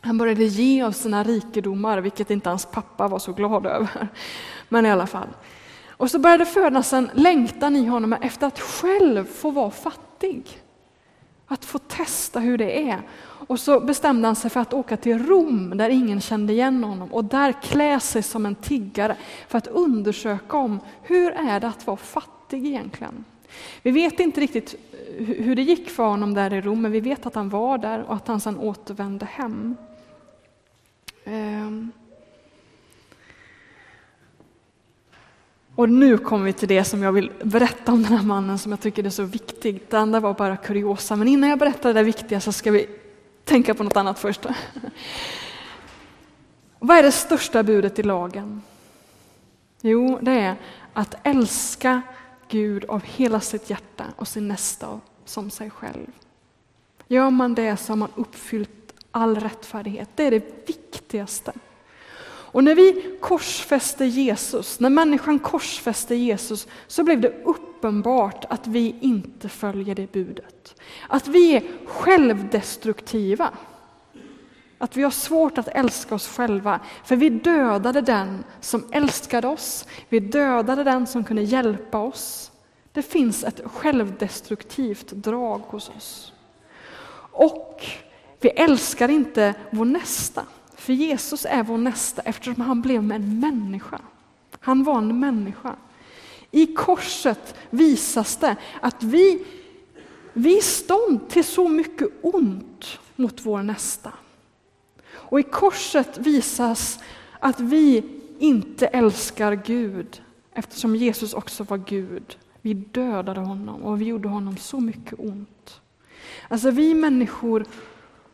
Han 0.00 0.18
började 0.18 0.44
ge 0.44 0.82
av 0.82 0.92
sina 0.92 1.24
rikedomar, 1.24 2.00
vilket 2.00 2.30
inte 2.30 2.48
hans 2.48 2.66
pappa 2.66 3.08
var 3.08 3.18
så 3.18 3.32
glad 3.32 3.66
över. 3.66 4.08
Men 4.68 4.86
i 4.86 4.90
alla 4.90 5.06
fall. 5.06 5.28
Och 5.88 6.10
så 6.10 6.18
började 6.18 6.46
födas 6.46 6.92
en 6.92 7.10
längtan 7.14 7.76
i 7.76 7.86
honom 7.86 8.12
efter 8.12 8.46
att 8.46 8.60
själv 8.60 9.24
få 9.24 9.50
vara 9.50 9.70
fattig. 9.70 10.60
Att 11.48 11.64
få 11.64 11.78
testa 11.78 12.40
hur 12.40 12.58
det 12.58 12.90
är. 12.90 13.02
Och 13.20 13.60
så 13.60 13.80
bestämde 13.80 14.28
han 14.28 14.36
sig 14.36 14.50
för 14.50 14.60
att 14.60 14.74
åka 14.74 14.96
till 14.96 15.26
Rom 15.26 15.76
där 15.76 15.88
ingen 15.88 16.20
kände 16.20 16.52
igen 16.52 16.84
honom 16.84 17.12
och 17.12 17.24
där 17.24 17.52
klä 17.62 18.00
sig 18.00 18.22
som 18.22 18.46
en 18.46 18.54
tiggare 18.54 19.16
för 19.48 19.58
att 19.58 19.66
undersöka 19.66 20.56
om 20.56 20.80
hur 21.02 21.32
är 21.32 21.60
det 21.60 21.68
att 21.68 21.86
vara 21.86 21.96
fattig 21.96 22.66
egentligen. 22.66 23.24
Vi 23.82 23.90
vet 23.90 24.20
inte 24.20 24.40
riktigt 24.40 24.74
hur 25.18 25.56
det 25.56 25.62
gick 25.62 25.90
för 25.90 26.06
honom 26.06 26.34
där 26.34 26.54
i 26.54 26.60
Rom, 26.60 26.82
men 26.82 26.92
vi 26.92 27.00
vet 27.00 27.26
att 27.26 27.34
han 27.34 27.48
var 27.48 27.78
där 27.78 28.02
och 28.02 28.14
att 28.14 28.28
han 28.28 28.40
sedan 28.40 28.58
återvände 28.58 29.26
hem. 29.26 29.76
Ehm. 31.24 31.92
Och 35.78 35.90
nu 35.90 36.18
kommer 36.18 36.44
vi 36.44 36.52
till 36.52 36.68
det 36.68 36.84
som 36.84 37.02
jag 37.02 37.12
vill 37.12 37.32
berätta 37.42 37.92
om 37.92 38.02
den 38.02 38.12
här 38.12 38.24
mannen 38.24 38.58
som 38.58 38.72
jag 38.72 38.80
tycker 38.80 39.04
är 39.04 39.10
så 39.10 39.22
viktigt. 39.22 39.90
Det 39.90 39.98
andra 39.98 40.20
var 40.20 40.34
bara 40.34 40.56
kuriosa, 40.56 41.16
men 41.16 41.28
innan 41.28 41.50
jag 41.50 41.58
berättar 41.58 41.94
det 41.94 42.02
viktiga 42.02 42.40
så 42.40 42.52
ska 42.52 42.70
vi 42.70 42.86
tänka 43.44 43.74
på 43.74 43.84
något 43.84 43.96
annat 43.96 44.18
först. 44.18 44.46
Vad 46.78 46.98
är 46.98 47.02
det 47.02 47.12
största 47.12 47.62
budet 47.62 47.98
i 47.98 48.02
lagen? 48.02 48.62
Jo, 49.80 50.18
det 50.22 50.32
är 50.32 50.56
att 50.92 51.14
älska 51.22 52.02
Gud 52.48 52.84
av 52.84 53.02
hela 53.04 53.40
sitt 53.40 53.70
hjärta 53.70 54.04
och 54.16 54.28
sin 54.28 54.48
nästa 54.48 55.00
som 55.24 55.50
sig 55.50 55.70
själv. 55.70 56.06
Gör 57.08 57.30
man 57.30 57.54
det 57.54 57.76
så 57.76 57.92
har 57.92 57.96
man 57.96 58.12
uppfyllt 58.14 58.94
all 59.10 59.40
rättfärdighet. 59.40 60.08
Det 60.14 60.22
är 60.22 60.30
det 60.30 60.68
viktigaste. 60.68 61.52
Och 62.50 62.64
när 62.64 62.74
vi 62.74 63.16
korsfäste 63.20 64.04
Jesus, 64.04 64.80
när 64.80 64.90
människan 64.90 65.38
korsfäste 65.38 66.14
Jesus, 66.14 66.66
så 66.86 67.04
blev 67.04 67.20
det 67.20 67.42
uppenbart 67.44 68.44
att 68.48 68.66
vi 68.66 68.96
inte 69.00 69.48
följer 69.48 69.94
det 69.94 70.12
budet. 70.12 70.74
Att 71.08 71.28
vi 71.28 71.56
är 71.56 71.62
självdestruktiva. 71.86 73.50
Att 74.78 74.96
vi 74.96 75.02
har 75.02 75.10
svårt 75.10 75.58
att 75.58 75.68
älska 75.68 76.14
oss 76.14 76.28
själva, 76.28 76.80
för 77.04 77.16
vi 77.16 77.28
dödade 77.28 78.00
den 78.00 78.44
som 78.60 78.84
älskade 78.92 79.48
oss, 79.48 79.86
vi 80.08 80.20
dödade 80.20 80.84
den 80.84 81.06
som 81.06 81.24
kunde 81.24 81.42
hjälpa 81.42 81.98
oss. 81.98 82.52
Det 82.92 83.02
finns 83.02 83.44
ett 83.44 83.60
självdestruktivt 83.64 85.10
drag 85.10 85.58
hos 85.58 85.88
oss. 85.96 86.32
Och 87.32 87.84
vi 88.40 88.48
älskar 88.48 89.08
inte 89.08 89.54
vår 89.70 89.84
nästa. 89.84 90.42
För 90.78 90.92
Jesus 90.92 91.46
är 91.48 91.62
vår 91.62 91.78
nästa 91.78 92.22
eftersom 92.22 92.62
han 92.62 92.82
blev 92.82 93.12
en 93.12 93.40
människa. 93.40 94.00
Han 94.60 94.84
var 94.84 94.98
en 94.98 95.20
människa. 95.20 95.76
I 96.50 96.66
korset 96.66 97.54
visas 97.70 98.36
det 98.36 98.56
att 98.80 99.02
vi, 99.02 99.44
vi 100.32 100.58
är 100.58 100.62
stånd 100.62 101.28
till 101.28 101.44
så 101.44 101.68
mycket 101.68 102.08
ont 102.22 102.98
mot 103.16 103.46
vår 103.46 103.62
nästa. 103.62 104.12
Och 105.10 105.40
i 105.40 105.42
korset 105.42 106.18
visas 106.18 106.98
att 107.40 107.60
vi 107.60 108.04
inte 108.38 108.86
älskar 108.86 109.54
Gud 109.54 110.22
eftersom 110.52 110.96
Jesus 110.96 111.34
också 111.34 111.64
var 111.64 111.78
Gud. 111.78 112.38
Vi 112.62 112.74
dödade 112.74 113.40
honom 113.40 113.82
och 113.82 114.00
vi 114.00 114.04
gjorde 114.04 114.28
honom 114.28 114.56
så 114.56 114.80
mycket 114.80 115.18
ont. 115.18 115.80
Alltså 116.48 116.70
vi 116.70 116.94
människor 116.94 117.64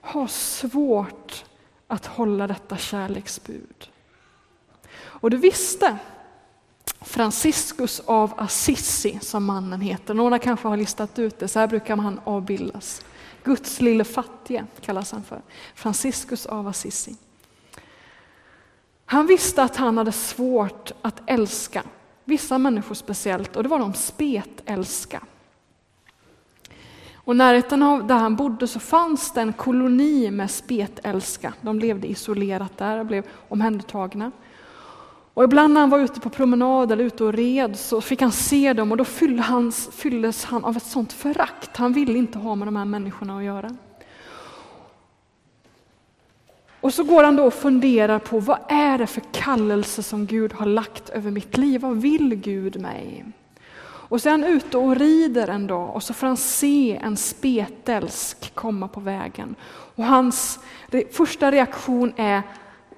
har 0.00 0.26
svårt 0.26 1.44
att 1.86 2.06
hålla 2.06 2.46
detta 2.46 2.76
kärleksbud. 2.76 3.88
Och 4.96 5.30
du 5.30 5.36
visste 5.36 5.98
Franciscus 7.00 8.00
av 8.00 8.32
Assisi, 8.36 9.18
som 9.22 9.44
mannen 9.44 9.80
heter. 9.80 10.14
Några 10.14 10.38
kanske 10.38 10.68
har 10.68 10.76
listat 10.76 11.18
ut 11.18 11.38
det, 11.38 11.48
så 11.48 11.58
här 11.58 11.66
brukar 11.66 11.96
han 11.96 12.20
avbildas. 12.24 13.04
Guds 13.44 13.80
lille 13.80 14.04
fattige 14.04 14.64
kallas 14.80 15.12
han 15.12 15.24
för. 15.24 15.42
Franciscus 15.74 16.46
av 16.46 16.68
Assisi. 16.68 17.16
Han 19.06 19.26
visste 19.26 19.62
att 19.62 19.76
han 19.76 19.98
hade 19.98 20.12
svårt 20.12 20.92
att 21.02 21.22
älska 21.26 21.82
vissa 22.24 22.58
människor 22.58 22.94
speciellt, 22.94 23.56
och 23.56 23.62
det 23.62 23.68
var 23.68 23.78
de 23.78 23.94
spetälska. 23.94 25.22
Och 27.24 27.36
närheten 27.36 27.82
av 27.82 28.06
där 28.06 28.14
han 28.14 28.36
bodde 28.36 28.66
så 28.68 28.80
fanns 28.80 29.32
det 29.32 29.40
en 29.40 29.52
koloni 29.52 30.30
med 30.30 30.50
spetälska. 30.50 31.54
De 31.60 31.78
levde 31.78 32.06
isolerat 32.10 32.78
där 32.78 32.98
och 32.98 33.06
blev 33.06 33.24
omhändertagna. 33.48 34.32
Och 35.34 35.44
ibland 35.44 35.74
när 35.74 35.80
han 35.80 35.90
var 35.90 35.98
ute 35.98 36.20
på 36.20 36.30
promenad 36.30 36.92
eller 36.92 37.04
ute 37.04 37.24
och 37.24 37.32
red 37.32 37.78
så 37.78 38.00
fick 38.00 38.22
han 38.22 38.32
se 38.32 38.72
dem 38.72 38.90
och 38.90 38.96
då 38.96 39.04
fylldes 39.04 39.46
han, 39.46 39.72
fylldes 39.72 40.44
han 40.44 40.64
av 40.64 40.76
ett 40.76 40.82
sånt 40.82 41.12
förakt. 41.12 41.76
Han 41.76 41.92
ville 41.92 42.18
inte 42.18 42.38
ha 42.38 42.54
med 42.54 42.68
de 42.68 42.76
här 42.76 42.84
människorna 42.84 43.38
att 43.38 43.44
göra. 43.44 43.76
Och 46.80 46.94
så 46.94 47.04
går 47.04 47.24
han 47.24 47.36
då 47.36 47.44
och 47.44 47.54
funderar 47.54 48.18
på 48.18 48.40
vad 48.40 48.58
är 48.68 48.98
det 48.98 49.06
för 49.06 49.22
kallelse 49.32 50.02
som 50.02 50.26
Gud 50.26 50.52
har 50.52 50.66
lagt 50.66 51.08
över 51.08 51.30
mitt 51.30 51.56
liv? 51.56 51.80
Vad 51.80 51.96
vill 51.96 52.34
Gud 52.34 52.80
mig? 52.80 53.24
Och 54.14 54.20
så 54.20 54.28
är 54.28 54.30
han 54.30 54.44
ute 54.44 54.78
och 54.78 54.96
rider 54.96 55.48
en 55.48 55.66
dag 55.66 55.94
och 55.94 56.02
så 56.02 56.14
får 56.14 56.26
han 56.26 56.36
se 56.36 56.96
en 57.02 57.16
spetälsk 57.16 58.54
komma 58.54 58.88
på 58.88 59.00
vägen. 59.00 59.54
Och 59.94 60.04
hans 60.04 60.58
första 61.12 61.52
reaktion 61.52 62.12
är, 62.16 62.42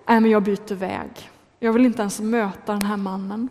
nej 0.06 0.20
men 0.20 0.30
jag 0.30 0.42
byter 0.42 0.74
väg. 0.74 1.30
Jag 1.58 1.72
vill 1.72 1.86
inte 1.86 2.00
ens 2.00 2.20
möta 2.20 2.72
den 2.72 2.82
här 2.82 2.96
mannen. 2.96 3.48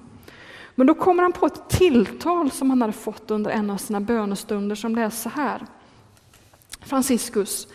Men 0.76 0.88
då 0.88 0.94
kommer 0.94 1.24
han 1.24 1.32
på 1.32 1.46
ett 1.46 1.70
tilltal 1.70 2.52
som 2.52 2.70
han 2.70 2.82
hade 2.82 2.94
fått 2.94 3.32
under 3.32 3.52
en 3.52 3.70
av 3.70 3.78
sina 3.78 4.02
bönestunder 4.02 4.76
som 4.76 4.96
det 4.96 5.02
är 5.02 5.10
så 5.10 5.30
här. 5.30 5.66
Franciscus, 6.82 7.68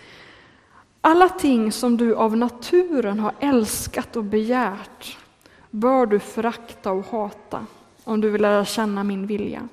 alla 1.01 1.29
ting 1.29 1.73
som 1.73 1.97
du 1.97 2.15
av 2.15 2.37
naturen 2.37 3.21
har 3.21 3.33
älskat 3.41 4.17
och 4.17 4.25
begärt 4.25 5.19
bör 5.71 6.07
du 6.07 6.19
förakta 6.19 6.93
och 6.93 7.07
hata 7.07 7.67
om 8.05 8.21
du 8.21 8.31
vill 8.31 8.43
lära 8.43 8.65
känna 8.65 9.05
min 9.05 9.27
vilja. 9.27 9.69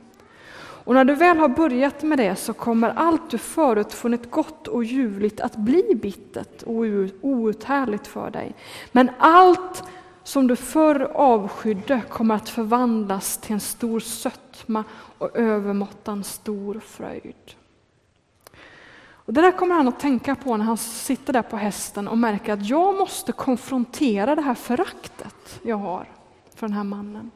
Och 0.88 0.94
när 0.94 1.06
du 1.06 1.16
väl 1.16 1.38
har 1.38 1.50
börjat 1.50 2.04
med 2.04 2.18
det 2.18 2.36
så 2.36 2.54
kommer 2.54 2.90
allt 2.90 3.30
du 3.30 3.38
förut 3.38 3.94
funnit 3.94 4.32
gott 4.32 4.68
och 4.68 4.84
ljuvligt 4.84 5.42
att 5.42 5.56
bli 5.56 5.96
bittert 6.02 6.64
och 6.64 6.86
outhärdligt 7.22 8.08
för 8.08 8.30
dig. 8.30 8.56
Men 8.92 9.12
allt 9.18 9.84
som 10.24 10.48
du 10.48 10.56
förr 10.56 11.00
avskydde 11.14 12.02
kommer 12.10 12.36
att 12.36 12.50
förvandlas 12.50 13.38
till 13.38 13.54
en 13.54 13.60
stor 13.60 14.00
sötma 14.00 14.84
och 15.18 15.38
övermåttan 15.38 16.24
stor 16.24 16.80
fröjd. 16.80 17.56
Och 19.10 19.34
det 19.34 19.42
där 19.42 19.52
kommer 19.52 19.76
han 19.76 19.88
att 19.88 20.00
tänka 20.00 20.36
på 20.36 20.58
när 20.58 20.66
han 20.66 20.78
sitter 20.78 21.34
där 21.34 21.42
på 21.42 21.58
hästen 21.58 22.08
och 22.08 22.18
märker 22.18 22.54
att 22.54 22.70
jag 22.70 22.98
måste 22.98 23.32
konfrontera 23.32 24.36
det 24.36 24.42
här 24.42 24.56
föraktet 24.56 25.60
jag 25.62 25.78
har 25.78 26.10
för 26.56 26.68
den 26.68 26.78
här 26.78 26.84
mannen. 26.84 27.32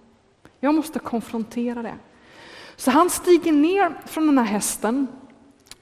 Jag 0.60 0.75
måste 0.75 1.00
konfrontera 1.00 1.81
det. 1.81 1.96
Så 2.81 2.91
han 2.91 3.09
stiger 3.09 3.51
ner 3.51 4.01
från 4.05 4.25
den 4.25 4.38
här 4.38 4.45
hästen 4.45 5.07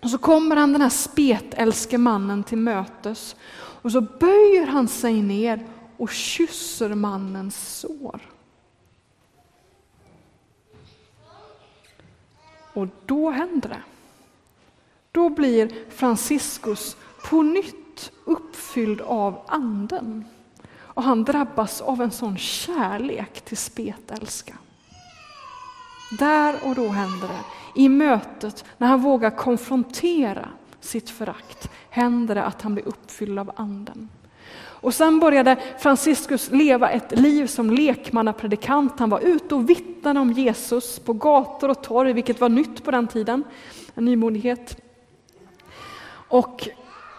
och 0.02 0.10
så 0.10 0.18
kommer 0.18 0.56
han 0.56 0.72
den 0.74 0.82
här 0.82 0.90
spetälske 0.90 1.98
mannen 1.98 2.44
till 2.44 2.58
mötes 2.58 3.36
och 3.82 3.92
så 3.92 4.02
böjer 4.02 4.68
han 4.68 4.88
sig 4.88 5.22
ner 5.22 5.68
och 5.98 6.10
kysser 6.10 6.96
mannens 6.96 7.80
sår. 7.80 8.22
Och 12.74 12.88
då 13.06 13.30
händer 13.30 13.70
det. 13.70 13.84
Då 15.12 15.30
blir 15.30 15.90
Franciscus 15.90 16.98
på 17.30 17.42
nytt 17.42 18.12
uppfylld 18.26 19.02
av 19.02 19.42
anden. 19.48 20.26
Och 20.76 21.04
han 21.04 21.24
drabbas 21.24 21.82
av 21.82 22.02
en 22.02 22.12
sån 22.12 22.38
kärlek 22.38 23.42
till 23.42 23.58
spetälska. 23.58 24.58
Där 26.10 26.56
och 26.64 26.76
då 26.76 26.88
händer 26.88 27.28
det. 27.28 27.82
I 27.82 27.90
mötet, 27.90 28.66
när 28.78 28.88
han 28.88 29.02
vågar 29.02 29.30
konfrontera 29.30 30.50
sitt 30.82 31.10
förakt, 31.10 31.70
händer 31.90 32.36
det 32.36 32.44
att 32.44 32.62
han 32.62 32.74
blir 32.74 32.88
uppfylld 32.88 33.40
av 33.40 33.52
anden. 33.56 34.10
Och 34.82 34.94
sen 34.94 35.20
började 35.20 35.58
Franciscus 35.80 36.52
leva 36.52 36.90
ett 36.90 37.20
liv 37.20 37.48
som 37.48 37.70
lekmannapredikant. 37.70 39.00
Han 39.00 39.10
var 39.10 39.20
ute 39.20 39.56
och 39.56 39.70
vittnade 39.70 40.20
om 40.20 40.32
Jesus 40.32 41.00
på 41.00 41.14
gator 41.14 41.70
och 41.70 41.84
torg, 41.84 42.14
vilket 42.14 42.42
var 42.42 42.50
nytt 42.50 42.84
på 42.84 42.92
den 42.92 43.08
tiden, 43.08 43.44
en 43.96 44.06
nymodighet. 44.06 44.78
Och 46.12 46.70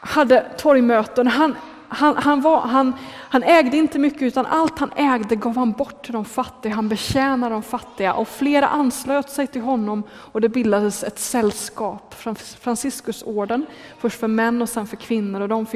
hade 0.01 0.47
torgmöten. 0.59 1.27
Han 1.27 1.57
han, 1.93 2.17
han, 2.17 2.41
var, 2.41 2.61
han, 2.61 2.93
han 3.19 3.43
ägde 3.43 3.77
inte 3.77 3.99
mycket 3.99 4.23
utan 4.23 4.47
allt 4.47 4.79
han 4.79 4.91
ägde 4.97 5.37
gav 5.37 5.57
han 5.57 5.73
bort 5.73 6.05
till 6.05 6.13
de 6.13 6.25
fattiga. 6.25 6.75
Han 6.75 6.89
betjänade 6.89 7.55
de 7.55 7.63
fattiga 7.63 8.15
och 8.15 8.29
flera 8.29 8.69
anslöt 8.69 9.31
sig 9.31 9.47
till 9.47 9.61
honom 9.61 10.03
och 10.13 10.41
det 10.41 10.49
bildades 10.49 11.05
ett 11.05 11.19
sällskap, 11.19 12.15
Franciscusorden, 12.61 13.67
först 13.99 14.21
för 14.21 14.29
män 14.29 14.63
och 14.63 14.69
sen 14.69 14.87
för 14.87 14.97
kvinnor 14.97 15.41
och 15.41 15.49
de 15.49 15.67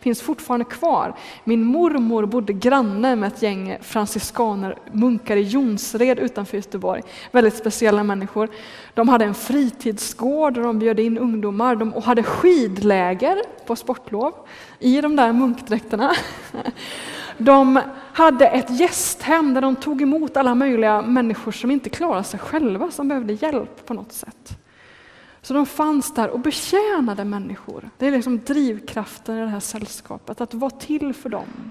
finns 0.00 0.22
fortfarande 0.22 0.64
kvar. 0.64 1.14
Min 1.44 1.64
mormor 1.64 2.26
bodde 2.26 2.52
granne 2.52 3.16
med 3.16 3.32
ett 3.32 3.42
gäng 3.42 3.76
franciskaner, 3.80 4.76
munkar 4.92 5.36
i 5.36 5.42
Jonsred 5.42 6.18
utanför 6.18 6.56
Göteborg. 6.56 7.02
Väldigt 7.30 7.56
speciella 7.56 8.04
människor. 8.04 8.48
De 8.94 9.08
hade 9.08 9.24
en 9.24 9.34
fritidsgård 9.34 10.58
och 10.58 10.64
de 10.64 10.78
bjöd 10.78 11.00
in 11.00 11.18
ungdomar 11.18 11.76
de, 11.76 11.94
och 11.94 12.02
hade 12.02 12.22
skidläger 12.22 13.42
på 13.66 13.76
sportlov 13.76 14.32
i 14.78 15.00
de 15.00 15.16
där 15.16 15.32
munkarna 15.32 15.59
munkdräkterna. 15.60 16.14
De 17.38 17.80
hade 18.12 18.46
ett 18.46 18.80
gästhem 18.80 19.54
där 19.54 19.60
de 19.60 19.76
tog 19.76 20.02
emot 20.02 20.36
alla 20.36 20.54
möjliga 20.54 21.02
människor 21.02 21.52
som 21.52 21.70
inte 21.70 21.90
klarade 21.90 22.24
sig 22.24 22.40
själva, 22.40 22.90
som 22.90 23.08
behövde 23.08 23.32
hjälp 23.32 23.86
på 23.86 23.94
något 23.94 24.12
sätt. 24.12 24.58
Så 25.42 25.54
de 25.54 25.66
fanns 25.66 26.14
där 26.14 26.30
och 26.30 26.40
betjänade 26.40 27.24
människor. 27.24 27.90
Det 27.98 28.06
är 28.06 28.10
liksom 28.10 28.40
drivkraften 28.40 29.36
i 29.36 29.40
det 29.40 29.46
här 29.46 29.60
sällskapet, 29.60 30.40
att 30.40 30.54
vara 30.54 30.70
till 30.70 31.14
för 31.14 31.28
dem 31.28 31.70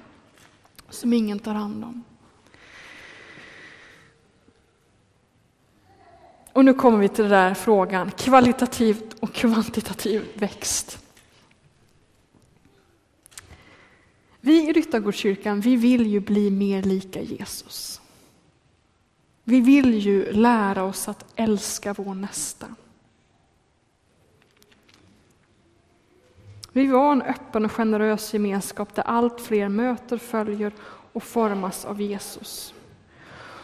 som 0.89 1.13
ingen 1.13 1.39
tar 1.39 1.53
hand 1.53 1.84
om. 1.84 2.03
Och 6.53 6.65
nu 6.65 6.74
kommer 6.74 6.98
vi 6.98 7.10
till 7.10 7.24
den 7.24 7.31
där 7.31 7.53
frågan, 7.53 8.12
kvalitativt 8.12 9.15
och 9.19 9.34
kvantitativ 9.34 10.25
växt. 10.34 11.09
Vi 14.41 14.69
i 14.69 14.74
Ryttargårdskyrkan, 14.74 15.62
vi 15.62 15.75
vill 15.75 16.08
ju 16.08 16.19
bli 16.19 16.51
mer 16.51 16.84
lika 16.84 17.22
Jesus. 17.22 18.01
Vi 19.43 19.62
vill 19.62 19.93
ju 19.93 20.31
lära 20.31 20.84
oss 20.84 21.08
att 21.08 21.25
älska 21.36 21.93
vår 21.93 22.13
nästa. 22.13 22.67
Vi 26.72 26.81
vill 26.81 26.91
vara 26.91 27.12
en 27.12 27.22
öppen 27.22 27.65
och 27.65 27.72
generös 27.72 28.34
gemenskap 28.34 28.96
där 28.96 29.03
allt 29.03 29.41
fler 29.41 29.69
möter, 29.69 30.17
följer 30.17 30.74
och 31.13 31.24
formas 31.24 31.86
av 31.86 32.01
Jesus. 32.01 32.74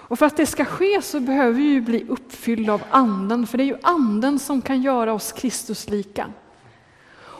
Och 0.08 0.20
för 0.20 0.25
att 0.25 0.38
det 0.38 0.46
ska 0.46 0.65
ske 0.65 1.01
så 1.01 1.20
behöver 1.20 1.53
vi 1.53 1.63
ju 1.63 1.82
bli 1.82 2.05
uppfyllda 2.10 2.74
av 2.74 2.82
Anden, 2.89 3.48
för 3.48 3.58
det 3.58 3.63
är 3.63 3.65
ju 3.65 3.77
Anden 3.84 4.39
som 4.39 4.62
kan 4.62 4.82
göra 4.82 5.13
oss 5.13 5.32
Kristuslika. 5.32 6.34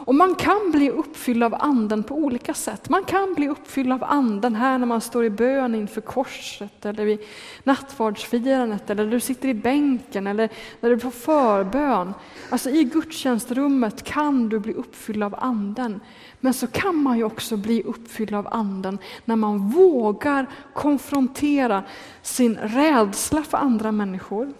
Och 0.06 0.14
man 0.14 0.34
kan 0.34 0.70
bli 0.70 0.90
uppfylld 0.90 1.42
av 1.42 1.54
anden 1.54 2.02
på 2.02 2.14
olika 2.14 2.54
sätt. 2.54 2.88
Man 2.88 3.04
kan 3.04 3.34
bli 3.34 3.48
uppfylld 3.48 3.92
av 3.92 4.04
anden 4.04 4.54
här 4.54 4.78
när 4.78 4.86
man 4.86 5.00
står 5.00 5.24
i 5.24 5.30
bön 5.30 5.74
inför 5.74 6.00
korset 6.00 6.86
eller 6.86 7.04
vid 7.04 7.18
nattvardsfirandet 7.64 8.90
eller 8.90 9.04
när 9.04 9.10
du 9.10 9.20
sitter 9.20 9.48
i 9.48 9.54
bänken 9.54 10.26
eller 10.26 10.48
när 10.80 10.90
du 10.90 10.98
får 10.98 11.10
förbön. 11.10 12.14
Alltså 12.50 12.70
i 12.70 12.84
gudstjänstrummet 12.84 14.02
kan 14.02 14.48
du 14.48 14.58
bli 14.58 14.72
uppfylld 14.72 15.22
av 15.22 15.34
anden. 15.38 16.00
Men 16.40 16.54
så 16.54 16.66
kan 16.66 16.96
man 16.96 17.18
ju 17.18 17.24
också 17.24 17.56
bli 17.56 17.82
uppfylld 17.82 18.34
av 18.34 18.48
anden 18.50 18.98
när 19.24 19.36
man 19.36 19.70
vågar 19.70 20.46
konfrontera 20.72 21.82
sin 22.22 22.56
rädsla 22.56 23.42
för 23.42 23.58
andra 23.58 23.92
människor, 23.92 24.52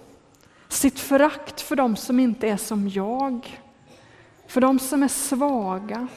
sitt 0.68 1.00
förakt 1.00 1.60
för 1.60 1.76
dem 1.76 1.96
som 1.96 2.20
inte 2.20 2.48
är 2.48 2.56
som 2.56 2.88
jag, 2.88 3.60
för 4.46 4.60
de 4.60 4.78
som 4.78 5.02
är 5.02 5.08
svaga, 5.08 6.08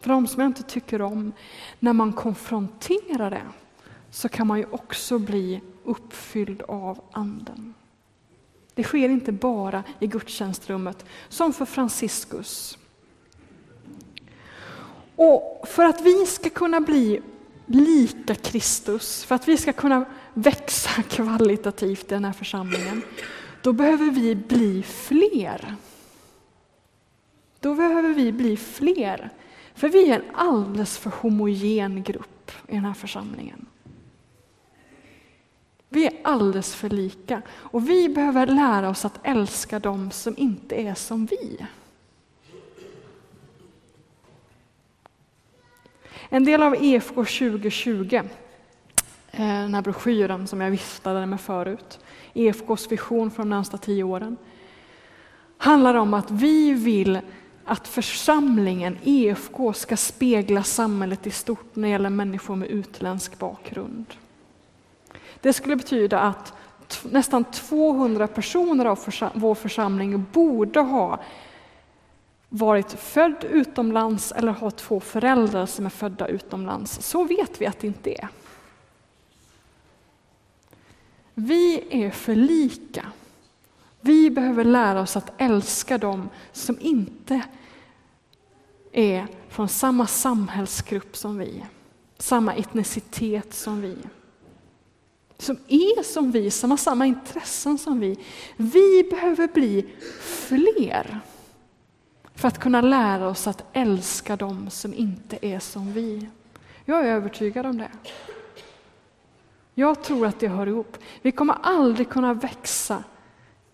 för 0.00 0.08
de 0.08 0.26
som 0.26 0.40
jag 0.40 0.48
inte 0.48 0.62
tycker 0.62 1.02
om. 1.02 1.32
När 1.78 1.92
man 1.92 2.12
konfronterar 2.12 3.30
det 3.30 3.46
så 4.10 4.28
kan 4.28 4.46
man 4.46 4.58
ju 4.58 4.66
också 4.70 5.18
bli 5.18 5.60
uppfylld 5.84 6.62
av 6.62 7.00
Anden. 7.12 7.74
Det 8.74 8.82
sker 8.82 9.08
inte 9.08 9.32
bara 9.32 9.82
i 10.00 10.06
gudstjänstrummet, 10.06 11.04
som 11.28 11.52
för 11.52 11.64
Franciscus. 11.64 12.78
Och 15.16 15.64
för 15.68 15.84
att 15.84 16.00
vi 16.00 16.26
ska 16.26 16.50
kunna 16.50 16.80
bli 16.80 17.20
lika 17.66 18.34
Kristus, 18.34 19.24
för 19.24 19.34
att 19.34 19.48
vi 19.48 19.56
ska 19.56 19.72
kunna 19.72 20.04
växa 20.34 21.02
kvalitativt 21.08 22.04
i 22.04 22.14
den 22.14 22.24
här 22.24 22.32
församlingen, 22.32 23.02
då 23.62 23.72
behöver 23.72 24.10
vi 24.10 24.34
bli 24.34 24.82
fler. 24.82 25.76
Då 27.66 27.74
behöver 27.74 28.14
vi 28.14 28.32
bli 28.32 28.56
fler. 28.56 29.30
För 29.74 29.88
vi 29.88 30.10
är 30.10 30.14
en 30.14 30.30
alldeles 30.34 30.98
för 30.98 31.10
homogen 31.10 32.02
grupp 32.02 32.52
i 32.68 32.74
den 32.74 32.84
här 32.84 32.94
församlingen. 32.94 33.66
Vi 35.88 36.06
är 36.06 36.12
alldeles 36.24 36.74
för 36.74 36.90
lika 36.90 37.42
och 37.50 37.88
vi 37.88 38.08
behöver 38.08 38.46
lära 38.46 38.88
oss 38.88 39.04
att 39.04 39.20
älska 39.22 39.78
dem 39.78 40.10
som 40.10 40.34
inte 40.36 40.74
är 40.74 40.94
som 40.94 41.26
vi. 41.26 41.66
En 46.28 46.44
del 46.44 46.62
av 46.62 46.74
EFK 46.80 47.14
2020, 47.14 48.14
eh, 48.14 48.28
den 49.32 49.74
här 49.74 49.82
broschyren 49.82 50.46
som 50.46 50.60
jag 50.60 50.70
viftade 50.70 51.26
med 51.26 51.40
förut, 51.40 52.00
EFKs 52.34 52.92
vision 52.92 53.30
för 53.30 53.38
de 53.38 53.48
närmsta 53.50 53.78
tio 53.78 54.02
åren, 54.02 54.36
handlar 55.58 55.94
om 55.94 56.14
att 56.14 56.30
vi 56.30 56.72
vill 56.72 57.20
att 57.66 57.88
församlingen, 57.88 58.98
EFK, 59.04 59.72
ska 59.72 59.96
spegla 59.96 60.62
samhället 60.62 61.26
i 61.26 61.30
stort 61.30 61.76
när 61.76 61.82
det 61.82 61.92
gäller 61.92 62.10
människor 62.10 62.56
med 62.56 62.68
utländsk 62.68 63.38
bakgrund. 63.38 64.06
Det 65.40 65.52
skulle 65.52 65.76
betyda 65.76 66.20
att 66.20 66.52
nästan 67.02 67.44
200 67.44 68.26
personer 68.26 68.84
av 68.84 68.98
vår 69.34 69.54
församling 69.54 70.26
borde 70.32 70.80
ha 70.80 71.20
varit 72.48 72.92
född 72.92 73.44
utomlands 73.50 74.32
eller 74.32 74.52
ha 74.52 74.70
två 74.70 75.00
föräldrar 75.00 75.66
som 75.66 75.86
är 75.86 75.90
födda 75.90 76.28
utomlands. 76.28 77.02
Så 77.02 77.24
vet 77.24 77.60
vi 77.60 77.66
att 77.66 77.80
det 77.80 77.86
inte 77.86 78.10
är. 78.10 78.28
Vi 81.34 81.84
är 81.90 82.10
för 82.10 82.34
lika 82.34 83.06
vi 84.06 84.30
behöver 84.30 84.64
lära 84.64 85.00
oss 85.00 85.16
att 85.16 85.32
älska 85.38 85.98
dem 85.98 86.28
som 86.52 86.76
inte 86.80 87.42
är 88.92 89.26
från 89.48 89.68
samma 89.68 90.06
samhällsgrupp 90.06 91.16
som 91.16 91.38
vi, 91.38 91.64
samma 92.18 92.54
etnicitet 92.54 93.54
som 93.54 93.80
vi. 93.80 93.96
Som 95.38 95.58
är 95.68 96.02
som 96.02 96.30
vi, 96.30 96.50
som 96.50 96.70
har 96.70 96.78
samma 96.78 97.06
intressen 97.06 97.78
som 97.78 98.00
vi. 98.00 98.18
Vi 98.56 99.08
behöver 99.10 99.48
bli 99.48 99.86
fler 100.20 101.20
för 102.34 102.48
att 102.48 102.58
kunna 102.58 102.80
lära 102.80 103.28
oss 103.28 103.46
att 103.46 103.64
älska 103.72 104.36
dem 104.36 104.70
som 104.70 104.94
inte 104.94 105.38
är 105.46 105.58
som 105.58 105.92
vi. 105.92 106.28
Jag 106.84 107.00
är 107.06 107.12
övertygad 107.12 107.66
om 107.66 107.78
det. 107.78 107.90
Jag 109.74 110.02
tror 110.02 110.26
att 110.26 110.40
det 110.40 110.48
hör 110.48 110.66
ihop. 110.66 110.96
Vi 111.22 111.32
kommer 111.32 111.56
aldrig 111.62 112.08
kunna 112.08 112.34
växa 112.34 113.04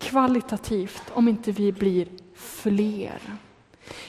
kvalitativt 0.03 1.03
om 1.13 1.27
inte 1.27 1.51
vi 1.51 1.71
blir 1.71 2.07
fler. 2.35 3.19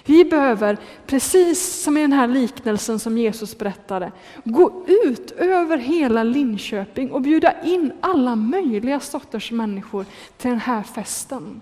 Vi 0.04 0.24
behöver, 0.24 0.78
precis 1.07 1.83
som 1.83 1.96
i 1.96 2.00
den 2.00 2.12
här 2.12 2.28
liknelsen 2.28 2.98
som 2.98 3.18
Jesus 3.18 3.59
berättade, 3.59 4.12
gå 4.44 4.85
ut 4.88 5.30
över 5.30 5.78
hela 5.78 6.22
Linköping 6.22 7.12
och 7.12 7.22
bjuda 7.22 7.62
in 7.62 7.92
alla 8.00 8.37
möjliga 8.37 9.00
sorters 9.00 9.52
människor 9.52 10.07
till 10.37 10.50
den 10.50 10.61
här 10.61 10.83
festen. 10.83 11.61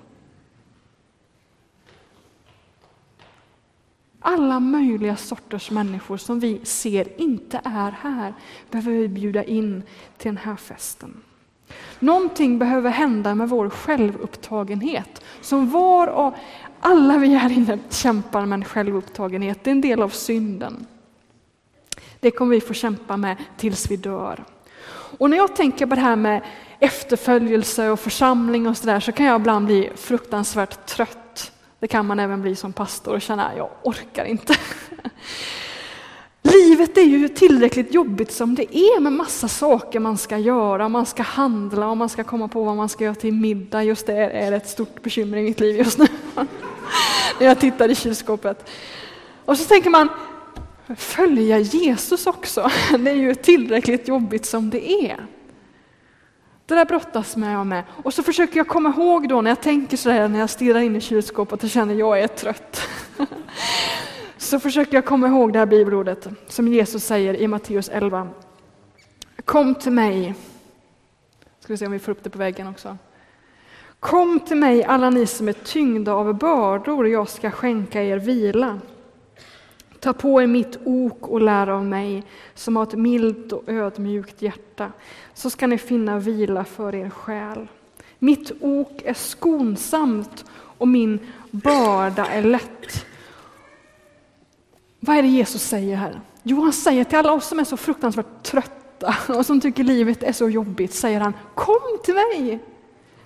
Alla 4.21 4.61
möjliga 4.61 5.17
sorters 5.17 5.71
människor 5.71 6.17
som 6.17 6.41
vi 6.41 6.61
ser 6.65 7.21
inte 7.21 7.61
är 7.65 7.91
här 7.91 8.35
behöver 8.71 8.93
vi 8.93 9.09
bjuda 9.09 9.45
in 9.45 9.83
till 10.19 10.29
den 10.29 10.37
här 10.37 10.57
festen. 10.57 11.23
Någonting 11.99 12.59
behöver 12.59 12.91
hända 12.91 13.35
med 13.35 13.49
vår 13.49 13.71
självupptagenhet. 13.71 15.25
Som 15.41 15.71
var 15.71 16.07
och 16.07 16.35
alla 16.81 17.19
vi 17.19 17.29
här 17.29 17.53
inne 17.53 17.79
kämpar 17.91 18.47
med 18.47 18.57
en 18.57 18.65
självupptagenhet, 18.65 19.65
det 19.65 19.71
är 19.71 19.73
en 19.73 19.81
del 19.81 20.03
av 20.03 20.09
synden. 20.09 20.87
Det 22.21 22.31
kommer 22.31 22.55
vi 22.55 22.61
få 22.61 22.75
kämpa 22.75 23.17
med 23.17 23.37
tills 23.57 23.91
vi 23.91 23.97
dör. 23.97 24.45
Och 25.19 25.31
när 25.31 25.37
jag 25.37 25.57
tänker 25.57 25.87
på 25.87 25.95
det 25.95 26.01
här 26.01 26.17
med 26.17 26.43
efterföljelse 26.79 27.89
och 27.89 28.01
församling 28.01 28.67
och 28.67 28.77
sådär 28.77 29.01
så 29.01 29.13
kan 29.13 29.27
jag 29.27 29.41
ibland 29.41 29.67
bli 29.67 29.91
fruktansvärt 29.97 30.87
trött. 30.87 31.53
Det 31.79 31.89
kan 31.89 32.07
man 32.07 32.21
även 32.21 32.43
bli 32.43 32.57
som 32.57 32.73
pastor 32.73 33.15
och 33.15 33.23
känna, 33.23 33.57
jag 33.57 33.71
orkar 33.83 34.25
inte. 34.25 34.55
Livet 36.43 36.99
är 36.99 37.03
ju 37.03 37.29
tillräckligt 37.29 37.95
jobbigt 37.95 38.33
som 38.33 38.55
det 38.55 38.77
är 38.77 39.01
med 39.01 39.13
massa 39.13 39.49
saker 39.49 40.01
man 40.01 40.19
ska 40.19 40.39
göra, 40.39 40.89
man 40.89 41.07
ska 41.07 41.23
handla 41.23 41.89
och 41.89 41.97
man 41.97 42.09
ska 42.09 42.25
komma 42.25 42.49
på 42.49 42.65
vad 42.65 42.77
man 42.77 42.89
ska 42.89 43.05
göra 43.05 43.15
till 43.15 43.33
middag. 43.33 43.85
Just 43.85 44.07
det 44.07 44.15
är 44.15 44.53
ett 44.53 44.69
stort 44.69 45.03
bekymmer 45.03 45.39
i 45.39 45.43
mitt 45.43 45.61
liv 45.61 45.77
just 45.77 45.99
nu. 45.99 46.07
När 47.39 47.47
jag 47.47 47.61
tittar 47.61 47.89
i 47.89 47.95
kylskåpet. 47.95 48.71
Och 49.45 49.59
så 49.59 49.65
tänker 49.65 49.91
man, 49.91 50.09
följa 50.97 51.59
Jesus 51.59 52.27
också. 52.27 52.71
Det 52.99 53.11
är 53.11 53.15
ju 53.15 53.35
tillräckligt 53.35 54.09
jobbigt 54.09 54.47
som 54.47 54.71
det 54.71 54.93
är. 54.93 55.27
Det 56.67 56.75
där 56.75 56.85
brottas 56.85 57.37
med 57.37 57.55
jag 57.55 57.67
med. 57.67 57.85
Och 58.03 58.15
så 58.15 58.23
försöker 58.23 58.57
jag 58.57 58.69
komma 58.69 58.89
ihåg 58.97 59.29
då 59.29 59.41
när 59.41 59.51
jag 59.51 59.61
tänker 59.61 59.97
sådär 59.97 60.29
när 60.29 60.39
jag 60.39 60.51
stirrar 60.51 60.81
in 60.81 60.97
i 60.97 61.01
kylskåpet 61.01 61.65
och 61.65 61.71
känner 61.71 61.95
att 61.95 61.99
jag 61.99 62.21
är 62.21 62.29
trött. 62.29 62.81
Så 64.53 64.61
försöker 64.61 64.95
jag 64.95 65.05
komma 65.05 65.29
ihåg 65.29 65.53
det 65.53 65.59
här 65.59 65.67
bibelordet 65.67 66.29
som 66.49 66.69
Jesus 66.69 67.05
säger 67.05 67.35
i 67.35 67.49
Matteus 67.49 67.89
11. 67.89 68.29
Kom 69.45 69.75
till 69.75 69.93
mig. 69.93 70.35
Ska 71.61 71.73
vi 71.73 71.77
se 71.77 71.87
om 71.87 71.93
vi 71.93 71.99
får 71.99 72.13
upp 72.13 72.25
det 72.25 72.31
på 72.31 72.39
väggen 72.39 72.67
också. 72.67 72.97
Kom 74.01 74.41
till 74.41 74.57
mig 74.57 74.85
alla 74.85 75.11
ni 75.11 75.27
som 75.27 75.49
är 75.49 75.53
tyngda 75.53 76.13
av 76.13 76.35
bördor, 76.35 77.09
jag 77.09 77.29
ska 77.29 77.51
skänka 77.51 78.03
er 78.03 78.19
vila. 78.19 78.81
Ta 80.01 80.13
på 80.13 80.43
er 80.43 80.47
mitt 80.47 80.79
ok 80.85 81.29
och 81.29 81.41
lär 81.41 81.67
av 81.67 81.85
mig, 81.85 82.25
som 82.55 82.77
har 82.77 82.83
ett 82.83 82.95
milt 82.95 83.53
och 83.53 83.69
ödmjukt 83.69 84.43
hjärta, 84.43 84.93
så 85.35 85.51
ska 85.51 85.67
ni 85.67 85.79
finna 85.79 86.19
vila 86.19 86.65
för 86.65 86.95
er 86.95 87.11
själ. 87.11 87.69
Mitt 88.19 88.53
ok 88.61 89.03
är 89.05 89.15
skonsamt 89.15 90.45
och 90.79 90.89
min 90.89 91.19
börda 91.51 92.27
är 92.27 92.43
lätt. 92.43 93.07
Vad 95.05 95.17
är 95.17 95.23
det 95.23 95.29
Jesus 95.29 95.63
säger 95.63 95.97
här? 95.97 96.21
Jo, 96.43 96.63
han 96.63 96.73
säger 96.73 97.05
till 97.05 97.19
alla 97.19 97.33
oss 97.33 97.47
som 97.47 97.59
är 97.59 97.65
så 97.65 97.77
fruktansvärt 97.77 98.43
trötta 98.43 99.15
och 99.29 99.47
som 99.47 99.61
tycker 99.61 99.85
livet 99.85 100.23
är 100.23 100.33
så 100.33 100.49
jobbigt, 100.49 100.95
säger 100.95 101.21
han, 101.21 101.33
kom 101.55 101.99
till 102.05 102.15
mig! 102.15 102.59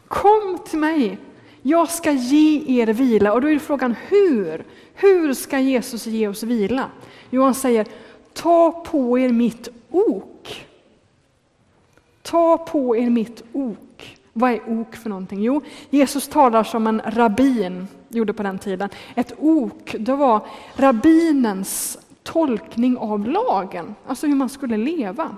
Kom 0.09 0.59
till 0.69 0.79
mig! 0.79 1.19
Jag 1.63 1.91
ska 1.91 2.13
ge 2.13 2.81
er 2.81 2.87
vila. 2.87 3.33
Och 3.33 3.41
då 3.41 3.51
är 3.51 3.59
frågan 3.59 3.95
hur? 4.09 4.65
Hur 4.95 5.35
ska 5.35 5.59
Jesus 5.59 6.07
ge 6.07 6.29
oss 6.29 6.43
vila? 6.43 6.91
Jo, 7.31 7.43
han 7.43 7.55
säger 7.55 7.87
ta 8.33 8.71
på 8.71 9.19
er 9.19 9.29
mitt 9.29 9.69
ok. 9.91 10.67
Ta 12.23 12.59
på 12.59 12.97
er 12.97 13.11
mitt 13.11 13.43
ok. 13.53 14.17
Vad 14.39 14.51
är 14.51 14.81
ok 14.81 14.97
för 14.97 15.09
någonting? 15.09 15.43
Jo, 15.43 15.63
Jesus 15.91 16.29
talar 16.29 16.65
som 16.65 16.87
en 16.87 17.03
rabbin 17.05 17.89
gjorde 18.09 18.33
på 18.33 18.43
den 18.43 18.59
tiden. 18.59 18.89
Ett 19.15 19.33
ok, 19.39 19.97
det 19.99 20.15
var 20.15 20.47
rabbinens 20.75 21.99
tolkning 22.23 22.99
av 22.99 23.29
lagen, 23.29 23.95
alltså 24.07 24.27
hur 24.27 24.35
man 24.35 24.49
skulle 24.49 24.77
leva. 24.77 25.37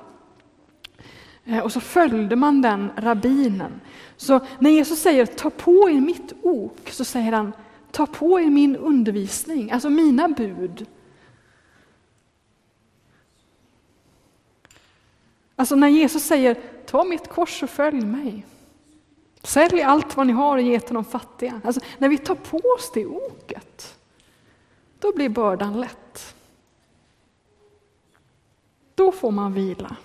Eh, 1.44 1.58
och 1.58 1.72
så 1.72 1.80
följde 1.80 2.36
man 2.36 2.62
den 2.62 2.90
rabbinen. 2.96 3.80
Så 4.16 4.40
när 4.58 4.70
Jesus 4.70 5.00
säger 5.00 5.26
ta 5.26 5.50
på 5.50 5.90
er 5.90 6.00
mitt 6.00 6.32
ok, 6.42 6.90
så 6.90 7.04
säger 7.04 7.32
han 7.32 7.52
ta 7.90 8.06
på 8.06 8.40
er 8.40 8.50
min 8.50 8.76
undervisning, 8.76 9.70
alltså 9.70 9.90
mina 9.90 10.28
bud. 10.28 10.86
Alltså 15.56 15.76
när 15.76 15.88
Jesus 15.88 16.22
säger 16.22 16.56
ta 16.86 17.04
mitt 17.04 17.28
kors 17.28 17.62
och 17.62 17.70
följ 17.70 18.00
mig. 18.00 18.44
Sälj 19.48 19.82
allt 19.82 20.16
vad 20.16 20.26
ni 20.26 20.32
har 20.32 20.56
och 20.56 20.62
ge 20.62 20.80
till 20.80 20.94
de 20.94 21.04
fattiga. 21.04 21.60
Alltså, 21.64 21.80
när 21.98 22.08
vi 22.08 22.18
tar 22.18 22.34
på 22.34 22.56
oss 22.56 22.90
det 22.94 23.06
oket, 23.06 23.98
då 24.98 25.12
blir 25.12 25.28
bördan 25.28 25.80
lätt. 25.80 26.34
Då 28.94 29.12
får 29.12 29.30
man 29.30 29.52
vila. 29.52 29.96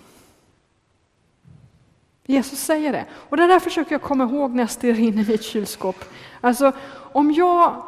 Jesus 2.26 2.58
säger 2.58 2.92
det. 2.92 3.06
Och 3.12 3.36
det 3.36 3.46
där 3.46 3.60
försöker 3.60 3.92
jag 3.92 4.02
komma 4.02 4.24
ihåg 4.24 4.50
när 4.50 4.62
jag 4.62 4.70
stirrar 4.70 4.98
in 4.98 5.18
i 5.18 5.26
mitt 5.26 5.42
kylskåp. 5.42 6.04
Alltså, 6.40 6.72
om 7.12 7.32
jag 7.32 7.82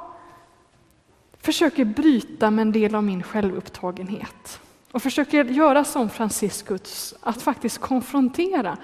försöker 1.40 1.84
bryta 1.84 2.50
med 2.50 2.62
en 2.62 2.72
del 2.72 2.94
av 2.94 3.04
min 3.04 3.22
självupptagenhet 3.22 4.60
och 4.92 5.02
försöker 5.02 5.44
göra 5.44 5.84
som 5.84 6.10
Franciscus, 6.10 7.14
att 7.20 7.42
faktiskt 7.42 7.78
konfrontera 7.78 8.76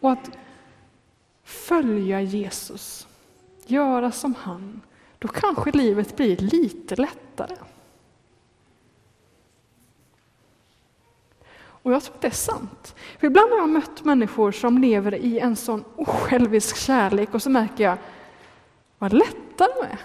och 0.00 0.12
att 0.12 0.30
följa 1.44 2.20
Jesus, 2.20 3.08
göra 3.66 4.12
som 4.12 4.34
han, 4.34 4.80
då 5.18 5.28
kanske 5.28 5.70
livet 5.70 6.16
blir 6.16 6.36
lite 6.36 6.96
lättare. 6.96 7.56
Och 11.84 11.92
jag 11.92 12.02
tror 12.02 12.14
att 12.14 12.20
det 12.20 12.28
är 12.28 12.30
sant. 12.30 12.94
För 13.18 13.26
ibland 13.26 13.50
har 13.50 13.58
jag 13.58 13.68
mött 13.68 14.04
människor 14.04 14.52
som 14.52 14.78
lever 14.78 15.14
i 15.14 15.38
en 15.38 15.56
sån 15.56 15.84
osjälvisk 15.96 16.76
kärlek 16.76 17.34
och 17.34 17.42
så 17.42 17.50
märker 17.50 17.84
jag 17.84 17.98
vad 18.98 19.12
lätta 19.12 19.68
de 19.68 19.86
är. 19.86 20.00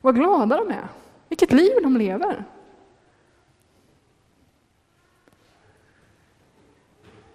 Vad 0.00 0.14
glada 0.14 0.56
de 0.56 0.70
är. 0.70 0.88
Vilket 1.28 1.52
liv 1.52 1.72
de 1.82 1.96
lever. 1.96 2.44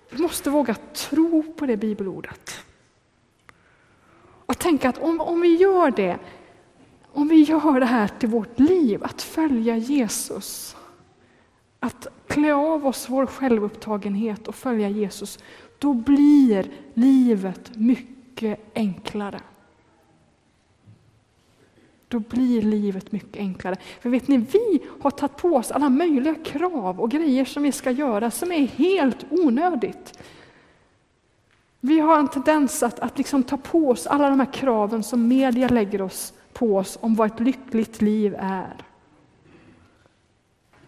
Vi 0.10 0.22
måste 0.22 0.50
våga 0.50 0.76
tro 0.94 1.54
på 1.54 1.66
det 1.66 1.78
bibelordet. 1.78 2.66
Och 4.52 4.60
tänka 4.60 4.90
att 4.90 4.98
om, 4.98 5.22
om 5.22 5.42
vi 5.42 5.56
gör 5.56 5.92
det, 5.92 6.20
om 7.12 7.28
vi 7.28 7.42
gör 7.42 7.80
det 7.80 7.86
här 7.86 8.08
till 8.08 8.30
vårt 8.30 8.60
liv, 8.60 9.04
att 9.04 9.22
följa 9.22 9.78
Jesus, 9.78 10.76
att 11.80 12.08
klä 12.28 12.54
av 12.54 12.88
oss 12.88 13.10
vår 13.10 13.26
självupptagenhet 13.26 14.48
och 14.48 14.56
följa 14.56 14.90
Jesus, 14.90 15.40
då 15.80 15.94
blir 15.94 16.72
livet 16.94 17.72
mycket 17.76 18.60
enklare. 18.76 19.40
Då 22.08 22.20
blir 22.20 22.62
livet 22.62 23.12
mycket 23.12 23.38
enklare. 23.38 23.76
För 24.02 24.10
vet 24.10 24.28
ni, 24.28 24.38
vi 24.38 24.82
har 25.02 25.12
tagit 25.12 25.38
på 25.38 25.56
oss 25.56 25.72
alla 25.72 25.90
möjliga 25.90 26.36
krav 26.36 27.02
och 27.02 27.12
grejer 27.12 27.46
som 27.46 27.64
vi 27.64 27.72
ska 27.72 27.92
göra 27.92 28.32
som 28.32 28.52
är 28.52 28.68
helt 28.68 29.26
onödigt. 29.30 30.20
Vi 31.84 32.00
har 32.00 32.20
en 32.20 32.28
tendens 32.28 32.84
att, 32.84 33.00
att 33.00 33.18
liksom 33.18 33.44
ta 33.44 33.58
på 33.58 33.90
oss 33.90 34.08
alla 34.08 34.30
de 34.30 34.40
här 34.40 34.54
kraven 34.54 35.04
som 35.04 35.28
media 35.28 35.68
lägger 35.68 36.02
oss 36.02 36.34
på 36.54 36.78
oss 36.78 36.98
om 37.02 37.16
vad 37.16 37.32
ett 37.32 37.40
lyckligt 37.40 38.02
liv 38.02 38.36
är. 38.40 38.86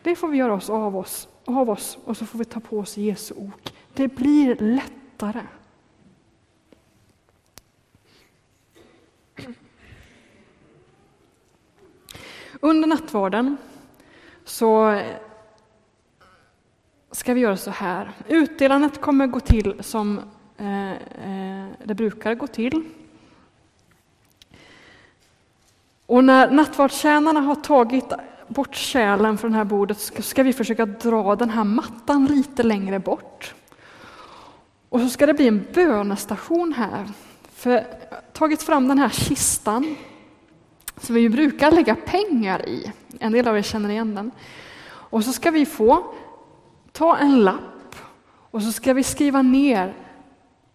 Det 0.04 0.16
får 0.16 0.28
vi 0.28 0.38
göra 0.38 0.54
oss 0.54 0.70
av 0.70 0.98
oss, 0.98 1.28
av 1.46 1.70
oss 1.70 1.98
och 2.06 2.18
så 2.18 2.26
får 2.26 2.40
vi 2.40 2.46
ta 2.46 2.60
på 2.60 2.80
oss 2.80 2.98
Jesu 2.98 3.34
ok. 3.38 3.74
Det 3.94 4.08
blir 4.08 4.56
lättare. 4.56 5.42
Under 12.60 12.88
nattvarden 12.88 13.58
så 14.44 15.02
ska 17.12 17.34
vi 17.34 17.42
göra 17.42 17.58
så 17.58 17.72
här. 17.72 18.12
Utdelandet 18.28 19.02
kommer 19.02 19.28
gå 19.28 19.40
till 19.40 19.84
som 19.84 20.22
Eh, 20.58 20.92
eh, 20.92 21.68
det 21.84 21.96
brukar 21.96 22.36
gå 22.36 22.48
till. 22.48 22.84
Och 26.06 26.24
när 26.24 26.52
nattvardstjänarna 26.52 27.40
har 27.40 27.56
tagit 27.56 28.14
bort 28.48 28.76
kärlen 28.76 29.38
från 29.38 29.52
det 29.52 29.58
här 29.58 29.66
bordet 29.66 30.00
ska 30.00 30.44
vi 30.44 30.54
försöka 30.54 30.86
dra 30.86 31.36
den 31.36 31.50
här 31.50 31.64
mattan 31.64 32.26
lite 32.26 32.64
längre 32.64 33.00
bort. 33.00 33.54
Och 34.90 35.00
så 35.00 35.10
ska 35.10 35.26
det 35.26 35.34
bli 35.34 35.48
en 35.48 35.66
bönestation 35.74 36.74
här. 36.74 37.10
För 37.54 37.70
jag 37.70 37.80
har 37.80 38.22
tagit 38.34 38.64
fram 38.64 38.88
den 38.88 39.00
här 39.00 39.10
kistan 39.10 39.96
som 40.98 41.16
vi 41.16 41.30
brukar 41.30 41.72
lägga 41.72 41.96
pengar 41.96 42.70
i. 42.70 42.92
En 43.20 43.32
del 43.32 43.48
av 43.48 43.58
er 43.58 43.62
känner 43.62 43.90
igen 43.90 44.16
den. 44.16 44.32
Och 44.86 45.24
så 45.24 45.34
ska 45.34 45.52
vi 45.52 45.66
få 45.66 46.14
ta 46.92 47.18
en 47.18 47.44
lapp 47.44 47.96
och 48.52 48.64
så 48.64 48.72
ska 48.72 48.94
vi 48.94 49.04
skriva 49.04 49.42
ner 49.42 49.94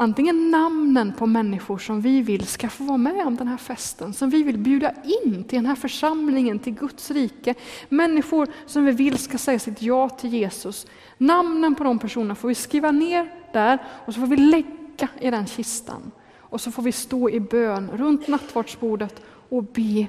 antingen 0.00 0.50
namnen 0.50 1.12
på 1.12 1.26
människor 1.26 1.78
som 1.78 2.00
vi 2.00 2.22
vill 2.22 2.46
ska 2.46 2.68
få 2.68 2.84
vara 2.84 2.98
med 2.98 3.26
om 3.26 3.36
den 3.36 3.48
här 3.48 3.56
festen, 3.56 4.12
som 4.12 4.30
vi 4.30 4.42
vill 4.42 4.58
bjuda 4.58 4.92
in 5.24 5.44
till 5.44 5.58
den 5.58 5.66
här 5.66 5.74
församlingen, 5.74 6.58
till 6.58 6.74
Guds 6.74 7.10
rike. 7.10 7.54
Människor 7.88 8.48
som 8.66 8.84
vi 8.84 8.92
vill 8.92 9.18
ska 9.18 9.38
säga 9.38 9.58
sitt 9.58 9.82
ja 9.82 10.08
till 10.08 10.32
Jesus. 10.32 10.86
Namnen 11.18 11.74
på 11.74 11.84
de 11.84 11.98
personerna 11.98 12.34
får 12.34 12.48
vi 12.48 12.54
skriva 12.54 12.90
ner 12.90 13.32
där 13.52 13.78
och 14.06 14.14
så 14.14 14.20
får 14.20 14.26
vi 14.26 14.36
lägga 14.36 15.08
i 15.20 15.30
den 15.30 15.46
kistan. 15.46 16.10
Och 16.38 16.60
så 16.60 16.70
får 16.70 16.82
vi 16.82 16.92
stå 16.92 17.30
i 17.30 17.40
bön 17.40 17.90
runt 17.90 18.28
nattvardsbordet 18.28 19.22
och 19.48 19.64
be 19.64 20.06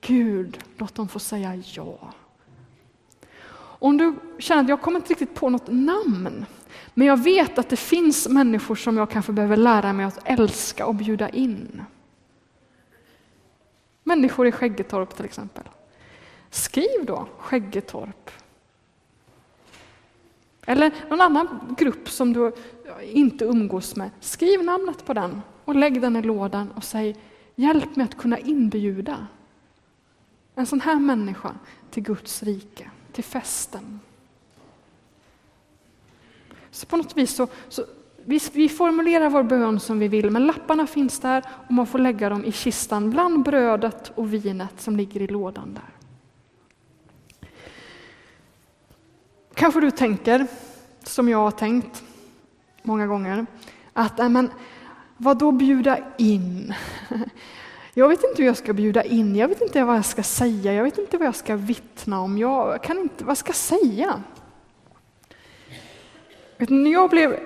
Gud, 0.00 0.58
låt 0.76 0.94
dem 0.94 1.08
få 1.08 1.18
säga 1.18 1.62
ja. 1.74 2.12
Om 3.80 3.96
du 3.96 4.14
känner 4.38 4.62
att 4.62 4.68
jag 4.68 4.80
kommer 4.80 4.98
inte 4.98 5.10
riktigt 5.10 5.34
på 5.34 5.50
något 5.50 5.68
namn, 5.68 6.46
men 6.94 7.06
jag 7.06 7.22
vet 7.22 7.58
att 7.58 7.68
det 7.68 7.76
finns 7.76 8.28
människor 8.28 8.74
som 8.74 8.96
jag 8.96 9.10
kanske 9.10 9.32
behöver 9.32 9.56
lära 9.56 9.92
mig 9.92 10.06
att 10.06 10.18
älska 10.24 10.86
och 10.86 10.94
bjuda 10.94 11.28
in. 11.28 11.82
Människor 14.04 14.46
i 14.46 14.52
Skäggetorp 14.52 15.16
till 15.16 15.24
exempel. 15.24 15.64
Skriv 16.50 17.06
då 17.06 17.28
Skäggetorp. 17.38 18.30
Eller 20.66 20.92
någon 21.10 21.20
annan 21.20 21.76
grupp 21.78 22.08
som 22.08 22.32
du 22.32 22.52
inte 23.02 23.44
umgås 23.44 23.96
med. 23.96 24.10
Skriv 24.20 24.64
namnet 24.64 25.06
på 25.06 25.14
den 25.14 25.42
och 25.64 25.74
lägg 25.74 26.00
den 26.00 26.16
i 26.16 26.22
lådan 26.22 26.70
och 26.70 26.84
säg 26.84 27.16
hjälp 27.54 27.96
mig 27.96 28.04
att 28.04 28.18
kunna 28.18 28.38
inbjuda 28.38 29.26
en 30.54 30.66
sån 30.66 30.80
här 30.80 30.98
människa 30.98 31.54
till 31.90 32.02
Guds 32.02 32.42
rike, 32.42 32.90
till 33.12 33.24
festen. 33.24 34.00
Så 36.70 36.86
på 36.86 36.96
något 36.96 37.16
vis 37.16 37.34
så, 37.34 37.48
så 37.68 37.84
vi, 38.24 38.40
vi, 38.52 38.68
formulerar 38.68 39.30
vår 39.30 39.42
bön 39.42 39.80
som 39.80 39.98
vi 39.98 40.08
vill, 40.08 40.30
men 40.30 40.46
lapparna 40.46 40.86
finns 40.86 41.20
där 41.20 41.44
och 41.66 41.72
man 41.72 41.86
får 41.86 41.98
lägga 41.98 42.28
dem 42.28 42.44
i 42.44 42.52
kistan 42.52 43.10
bland 43.10 43.44
brödet 43.44 44.12
och 44.14 44.34
vinet 44.34 44.80
som 44.80 44.96
ligger 44.96 45.22
i 45.22 45.26
lådan 45.26 45.74
där. 45.74 45.98
Kanske 49.54 49.80
du 49.80 49.90
tänker, 49.90 50.46
som 51.02 51.28
jag 51.28 51.38
har 51.38 51.50
tänkt 51.50 52.02
många 52.82 53.06
gånger, 53.06 53.46
att 53.92 54.20
äh, 54.20 54.28
men, 54.28 54.50
vad 55.16 55.38
då 55.38 55.52
bjuda 55.52 55.98
in? 56.18 56.74
Jag 57.94 58.08
vet 58.08 58.24
inte 58.24 58.42
hur 58.42 58.46
jag 58.46 58.56
ska 58.56 58.72
bjuda 58.72 59.02
in, 59.02 59.36
jag 59.36 59.48
vet 59.48 59.60
inte 59.60 59.84
vad 59.84 59.96
jag 59.96 60.04
ska 60.04 60.22
säga, 60.22 60.72
jag 60.72 60.84
vet 60.84 60.98
inte 60.98 61.18
vad 61.18 61.26
jag 61.26 61.34
ska 61.34 61.56
vittna 61.56 62.20
om, 62.20 62.38
jag 62.38 62.82
kan 62.82 62.98
inte, 62.98 63.24
vad 63.24 63.38
ska 63.38 63.48
jag 63.48 63.56
säga? 63.56 64.22
När 66.58 66.90
jag, 66.92 67.10
blev, 67.10 67.40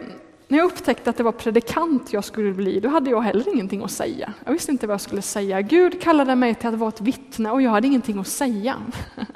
när 0.49 0.59
jag 0.59 0.67
upptäckte 0.67 1.11
att 1.11 1.17
det 1.17 1.23
var 1.23 1.33
predikant 1.33 2.13
jag 2.13 2.25
skulle 2.25 2.53
bli, 2.53 2.81
då 2.81 2.89
hade 2.89 3.11
jag 3.11 3.21
heller 3.21 3.55
ingenting 3.55 3.83
att 3.83 3.91
säga. 3.91 4.33
Jag 4.45 4.53
visste 4.53 4.73
inte 4.73 4.87
vad 4.87 4.95
jag 4.95 5.01
skulle 5.01 5.23
säga. 5.23 5.61
Gud 5.61 6.03
kallade 6.03 6.35
mig 6.35 6.55
till 6.55 6.69
att 6.69 6.75
vara 6.75 6.89
ett 6.89 7.01
vittne 7.01 7.51
och 7.51 7.63
jag 7.63 7.71
hade 7.71 7.87
ingenting 7.87 8.19
att 8.19 8.29
säga. 8.29 8.77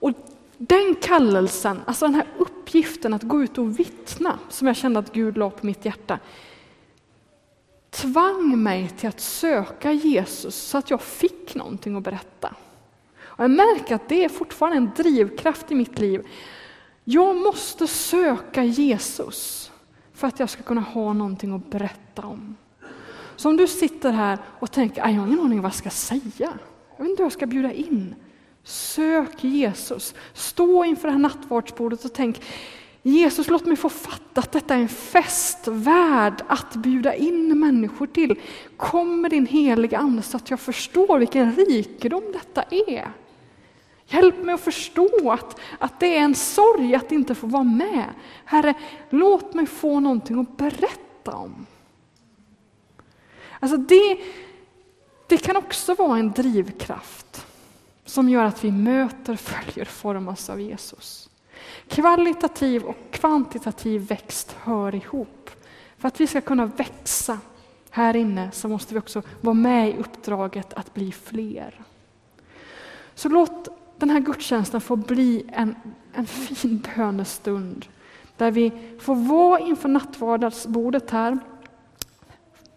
Och 0.00 0.12
den 0.58 0.94
kallelsen, 1.02 1.80
alltså 1.86 2.06
den 2.06 2.14
här 2.14 2.26
uppgiften 2.38 3.14
att 3.14 3.22
gå 3.22 3.42
ut 3.42 3.58
och 3.58 3.78
vittna, 3.78 4.38
som 4.48 4.66
jag 4.66 4.76
kände 4.76 4.98
att 4.98 5.12
Gud 5.12 5.36
la 5.36 5.50
på 5.50 5.66
mitt 5.66 5.84
hjärta, 5.84 6.18
tvang 7.90 8.62
mig 8.62 8.88
till 8.88 9.08
att 9.08 9.20
söka 9.20 9.92
Jesus 9.92 10.54
så 10.54 10.78
att 10.78 10.90
jag 10.90 11.00
fick 11.00 11.54
någonting 11.54 11.96
att 11.96 12.02
berätta. 12.02 12.54
Och 13.20 13.44
jag 13.44 13.50
märker 13.50 13.94
att 13.94 14.08
det 14.08 14.24
är 14.24 14.28
fortfarande 14.28 14.76
en 14.76 14.90
drivkraft 14.96 15.72
i 15.72 15.74
mitt 15.74 15.98
liv. 15.98 16.26
Jag 17.10 17.36
måste 17.36 17.86
söka 17.86 18.64
Jesus 18.64 19.70
för 20.14 20.26
att 20.26 20.40
jag 20.40 20.50
ska 20.50 20.62
kunna 20.62 20.80
ha 20.80 21.12
någonting 21.12 21.54
att 21.54 21.70
berätta 21.70 22.22
om. 22.26 22.56
Så 23.36 23.48
om 23.48 23.56
du 23.56 23.66
sitter 23.66 24.10
här 24.12 24.38
och 24.60 24.70
tänker, 24.72 24.96
jag 24.96 25.06
har 25.06 25.26
ingen 25.26 25.40
aning 25.40 25.60
vad 25.60 25.68
jag 25.68 25.74
ska 25.74 25.90
säga. 25.90 26.22
Jag 26.96 27.04
vet 27.04 27.10
inte 27.10 27.22
hur 27.22 27.24
jag 27.24 27.32
ska 27.32 27.46
bjuda 27.46 27.72
in. 27.72 28.14
Sök 28.64 29.44
Jesus. 29.44 30.14
Stå 30.32 30.84
inför 30.84 31.08
det 31.08 31.12
här 31.12 31.18
nattvardsbordet 31.18 32.04
och 32.04 32.12
tänk, 32.12 32.42
Jesus 33.02 33.48
låt 33.48 33.66
mig 33.66 33.76
få 33.76 33.88
fatta 33.88 34.40
att 34.40 34.52
detta 34.52 34.74
är 34.74 34.80
en 34.80 34.88
fest 34.88 35.68
värd 35.68 36.42
att 36.48 36.74
bjuda 36.74 37.14
in 37.14 37.58
människor 37.60 38.06
till. 38.06 38.40
Kom 38.76 39.20
med 39.20 39.30
din 39.30 39.46
heliga 39.46 39.98
Ande 39.98 40.22
så 40.22 40.36
att 40.36 40.50
jag 40.50 40.60
förstår 40.60 41.18
vilken 41.18 41.52
rikedom 41.52 42.32
detta 42.32 42.62
är. 42.62 43.12
Hjälp 44.10 44.44
mig 44.44 44.54
att 44.54 44.60
förstå 44.60 45.30
att, 45.30 45.60
att 45.78 46.00
det 46.00 46.16
är 46.16 46.20
en 46.20 46.34
sorg 46.34 46.94
att 46.94 47.12
inte 47.12 47.34
få 47.34 47.46
vara 47.46 47.64
med. 47.64 48.04
Herre, 48.44 48.74
låt 49.10 49.54
mig 49.54 49.66
få 49.66 50.00
någonting 50.00 50.40
att 50.40 50.56
berätta 50.56 51.36
om. 51.36 51.66
Alltså 53.60 53.76
det, 53.76 54.18
det 55.26 55.38
kan 55.38 55.56
också 55.56 55.94
vara 55.94 56.18
en 56.18 56.32
drivkraft 56.32 57.46
som 58.04 58.28
gör 58.28 58.44
att 58.44 58.64
vi 58.64 58.72
möter, 58.72 59.36
följer, 59.36 59.84
formas 59.84 60.50
av 60.50 60.60
Jesus. 60.60 61.30
Kvalitativ 61.88 62.84
och 62.84 62.96
kvantitativ 63.10 64.06
växt 64.06 64.56
hör 64.60 64.94
ihop. 64.94 65.50
För 65.98 66.08
att 66.08 66.20
vi 66.20 66.26
ska 66.26 66.40
kunna 66.40 66.66
växa 66.66 67.38
här 67.90 68.16
inne 68.16 68.50
så 68.52 68.68
måste 68.68 68.94
vi 68.94 69.00
också 69.00 69.22
vara 69.40 69.54
med 69.54 69.88
i 69.88 69.96
uppdraget 69.96 70.72
att 70.74 70.94
bli 70.94 71.12
fler. 71.12 71.80
Så 73.14 73.28
låt 73.28 73.68
den 73.98 74.10
här 74.10 74.20
gudstjänsten 74.20 74.80
får 74.80 74.96
bli 74.96 75.44
en, 75.52 75.74
en 76.12 76.26
fin 76.26 76.86
bönestund 76.96 77.86
där 78.38 78.50
vi 78.50 78.72
får 79.00 79.14
vara 79.14 79.60
inför 79.60 79.88
nattvardagsbordet 79.88 81.10
här, 81.10 81.38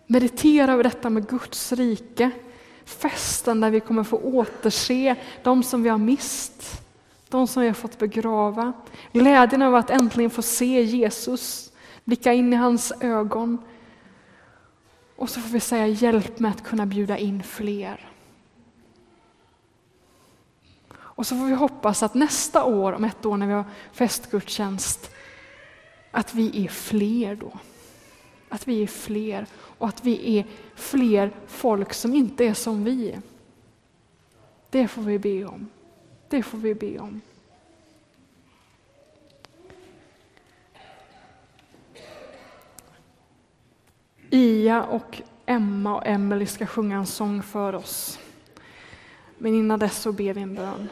meditera 0.08 0.74
över 0.74 0.84
detta 0.84 1.10
med 1.10 1.28
Guds 1.28 1.72
rike, 1.72 2.32
festen 2.86 3.62
där 3.62 3.70
vi 3.70 3.80
kommer 3.80 4.04
få 4.04 4.18
återse 4.18 5.16
de 5.44 5.64
som 5.64 5.84
vi 5.84 5.90
har 5.90 5.98
mist, 5.98 6.84
de 7.30 7.48
som 7.48 7.62
vi 7.62 7.68
har 7.68 7.76
fått 7.76 8.00
begrava. 8.00 8.74
Glädjen 9.12 9.62
över 9.62 9.80
att 9.80 9.90
äntligen 9.90 10.30
få 10.30 10.42
se 10.42 10.82
Jesus, 10.82 11.72
blicka 12.04 12.34
in 12.34 12.54
i 12.54 12.56
hans 12.56 12.94
ögon. 13.02 13.58
Och 15.16 15.30
så 15.30 15.40
får 15.42 15.50
vi 15.50 15.60
säga 15.60 15.88
hjälp 15.88 16.40
med 16.40 16.52
att 16.52 16.64
kunna 16.64 16.86
bjuda 16.86 17.18
in 17.18 17.44
fler. 17.44 18.11
Och 21.22 21.28
så 21.28 21.36
får 21.36 21.46
vi 21.46 21.54
hoppas 21.54 22.04
att 22.04 22.14
nästa 22.14 22.64
år, 22.64 22.94
om 22.94 23.04
ett 23.04 23.26
år 23.26 23.38
när 23.38 23.48
vi 23.48 23.54
har 23.54 23.66
festgudstjänst, 23.92 25.12
att 26.12 26.34
vi 26.34 26.66
är 26.66 26.70
fler 26.70 27.36
då. 27.36 27.52
Att 28.50 28.68
vi 28.68 28.84
är 28.84 28.88
fler 28.88 29.46
och 29.54 29.88
att 29.88 30.06
vi 30.06 30.38
är 30.38 30.46
fler 30.76 31.32
folk 31.48 31.94
som 31.94 32.14
inte 32.14 32.46
är 32.46 32.54
som 32.54 32.84
vi. 32.84 33.20
Det 34.70 34.88
får 34.88 35.02
vi 35.02 35.20
be 35.20 35.46
om. 35.46 35.70
Det 36.30 36.44
får 36.44 36.58
vi 36.58 36.76
be 36.76 37.00
om. 37.00 37.22
Ia 44.30 44.84
och 44.84 45.22
Emma 45.46 45.96
och 45.96 46.08
Emelie 46.08 46.48
ska 46.48 46.66
sjunga 46.66 46.98
en 46.98 47.08
sång 47.08 47.44
för 47.44 47.76
oss. 47.76 48.20
Men 49.38 49.56
innan 49.56 49.80
dess 49.80 50.02
så 50.02 50.12
ber 50.12 50.34
vi 50.34 50.42
en 50.42 50.56
bön. 50.56 50.90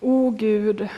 O 0.00 0.30
Gud, 0.30 0.88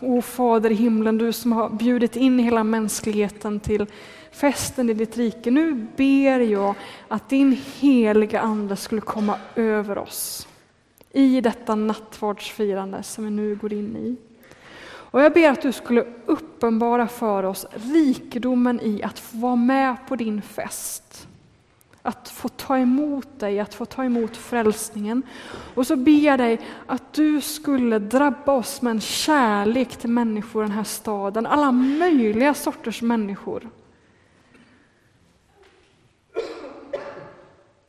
o 0.00 0.22
Fader 0.22 0.72
i 0.72 0.74
himlen, 0.74 1.18
du 1.18 1.32
som 1.32 1.52
har 1.52 1.68
bjudit 1.68 2.16
in 2.16 2.38
hela 2.38 2.64
mänskligheten 2.64 3.60
till 3.60 3.86
festen 4.30 4.90
i 4.90 4.94
ditt 4.94 5.16
rike. 5.16 5.50
Nu 5.50 5.86
ber 5.96 6.40
jag 6.40 6.74
att 7.08 7.28
din 7.28 7.60
heliga 7.80 8.40
Ande 8.40 8.76
skulle 8.76 9.00
komma 9.00 9.38
över 9.56 9.98
oss 9.98 10.48
i 11.12 11.40
detta 11.40 11.74
nattvardsfirande 11.74 13.02
som 13.02 13.24
vi 13.24 13.30
nu 13.30 13.56
går 13.56 13.72
in 13.72 13.96
i. 13.96 14.16
Och 14.86 15.22
jag 15.22 15.32
ber 15.32 15.50
att 15.50 15.62
du 15.62 15.72
skulle 15.72 16.04
uppenbara 16.26 17.08
för 17.08 17.42
oss 17.42 17.66
rikedomen 17.92 18.80
i 18.80 19.02
att 19.02 19.18
få 19.18 19.36
vara 19.36 19.56
med 19.56 19.96
på 20.08 20.16
din 20.16 20.42
fest. 20.42 21.28
Att 22.06 22.28
få 22.28 22.48
ta 22.48 22.78
emot 22.78 23.40
dig, 23.40 23.60
att 23.60 23.74
få 23.74 23.84
ta 23.84 24.04
emot 24.04 24.36
frälsningen. 24.36 25.22
Och 25.74 25.86
så 25.86 25.96
ber 25.96 26.24
jag 26.24 26.38
dig 26.38 26.60
att 26.86 27.12
du 27.12 27.40
skulle 27.40 27.98
drabba 27.98 28.52
oss 28.52 28.82
med 28.82 28.90
en 28.90 29.00
kärlek 29.00 29.96
till 29.96 30.10
människor 30.10 30.62
i 30.62 30.66
den 30.66 30.76
här 30.76 30.84
staden, 30.84 31.46
alla 31.46 31.72
möjliga 31.72 32.54
sorters 32.54 33.02
människor. 33.02 33.68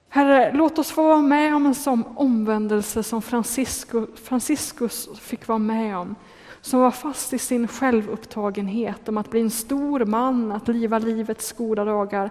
Herre, 0.09 0.51
låt 0.53 0.79
oss 0.79 0.91
få 0.91 1.03
vara 1.03 1.21
med 1.21 1.55
om 1.55 1.65
en 1.65 1.75
sån 1.75 2.03
omvändelse 2.15 3.03
som 3.03 3.21
Franciscus 4.15 5.09
fick 5.19 5.47
vara 5.47 5.59
med 5.59 5.97
om. 5.97 6.15
Som 6.61 6.79
var 6.79 6.91
fast 6.91 7.33
i 7.33 7.39
sin 7.39 7.67
självupptagenhet 7.67 9.09
om 9.09 9.17
att 9.17 9.31
bli 9.31 9.41
en 9.41 9.51
stor 9.51 10.05
man, 10.05 10.51
att 10.51 10.67
liva 10.67 10.99
livets 10.99 11.51
goda 11.51 11.85
dagar. 11.85 12.29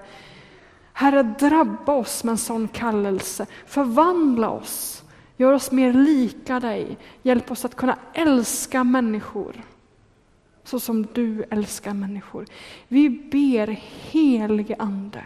Herre, 0.97 1.23
drabba 1.23 1.93
oss 1.93 2.25
med 2.25 2.33
en 2.33 2.39
sån 2.39 2.69
kallelse. 2.69 3.47
Förvandla 3.67 4.51
oss. 4.51 5.03
Gör 5.37 5.53
oss 5.53 5.71
mer 5.73 5.93
lika 5.93 6.61
dig. 6.61 6.99
Hjälp 7.23 7.51
oss 7.51 7.65
att 7.65 7.75
kunna 7.75 7.99
älska 8.15 8.85
människor 8.85 9.55
så 10.65 10.81
som 10.81 11.07
du 11.13 11.45
älskar 11.51 11.95
människor. 11.95 12.47
Vi 12.89 13.11
ber 13.11 13.67
helige 14.11 14.77
Ande, 14.79 15.25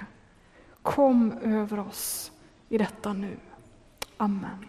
kom 0.82 1.32
över 1.32 1.78
oss 1.80 2.32
i 2.68 2.78
detta 2.78 3.12
nu. 3.12 3.36
Amen. 4.16 4.68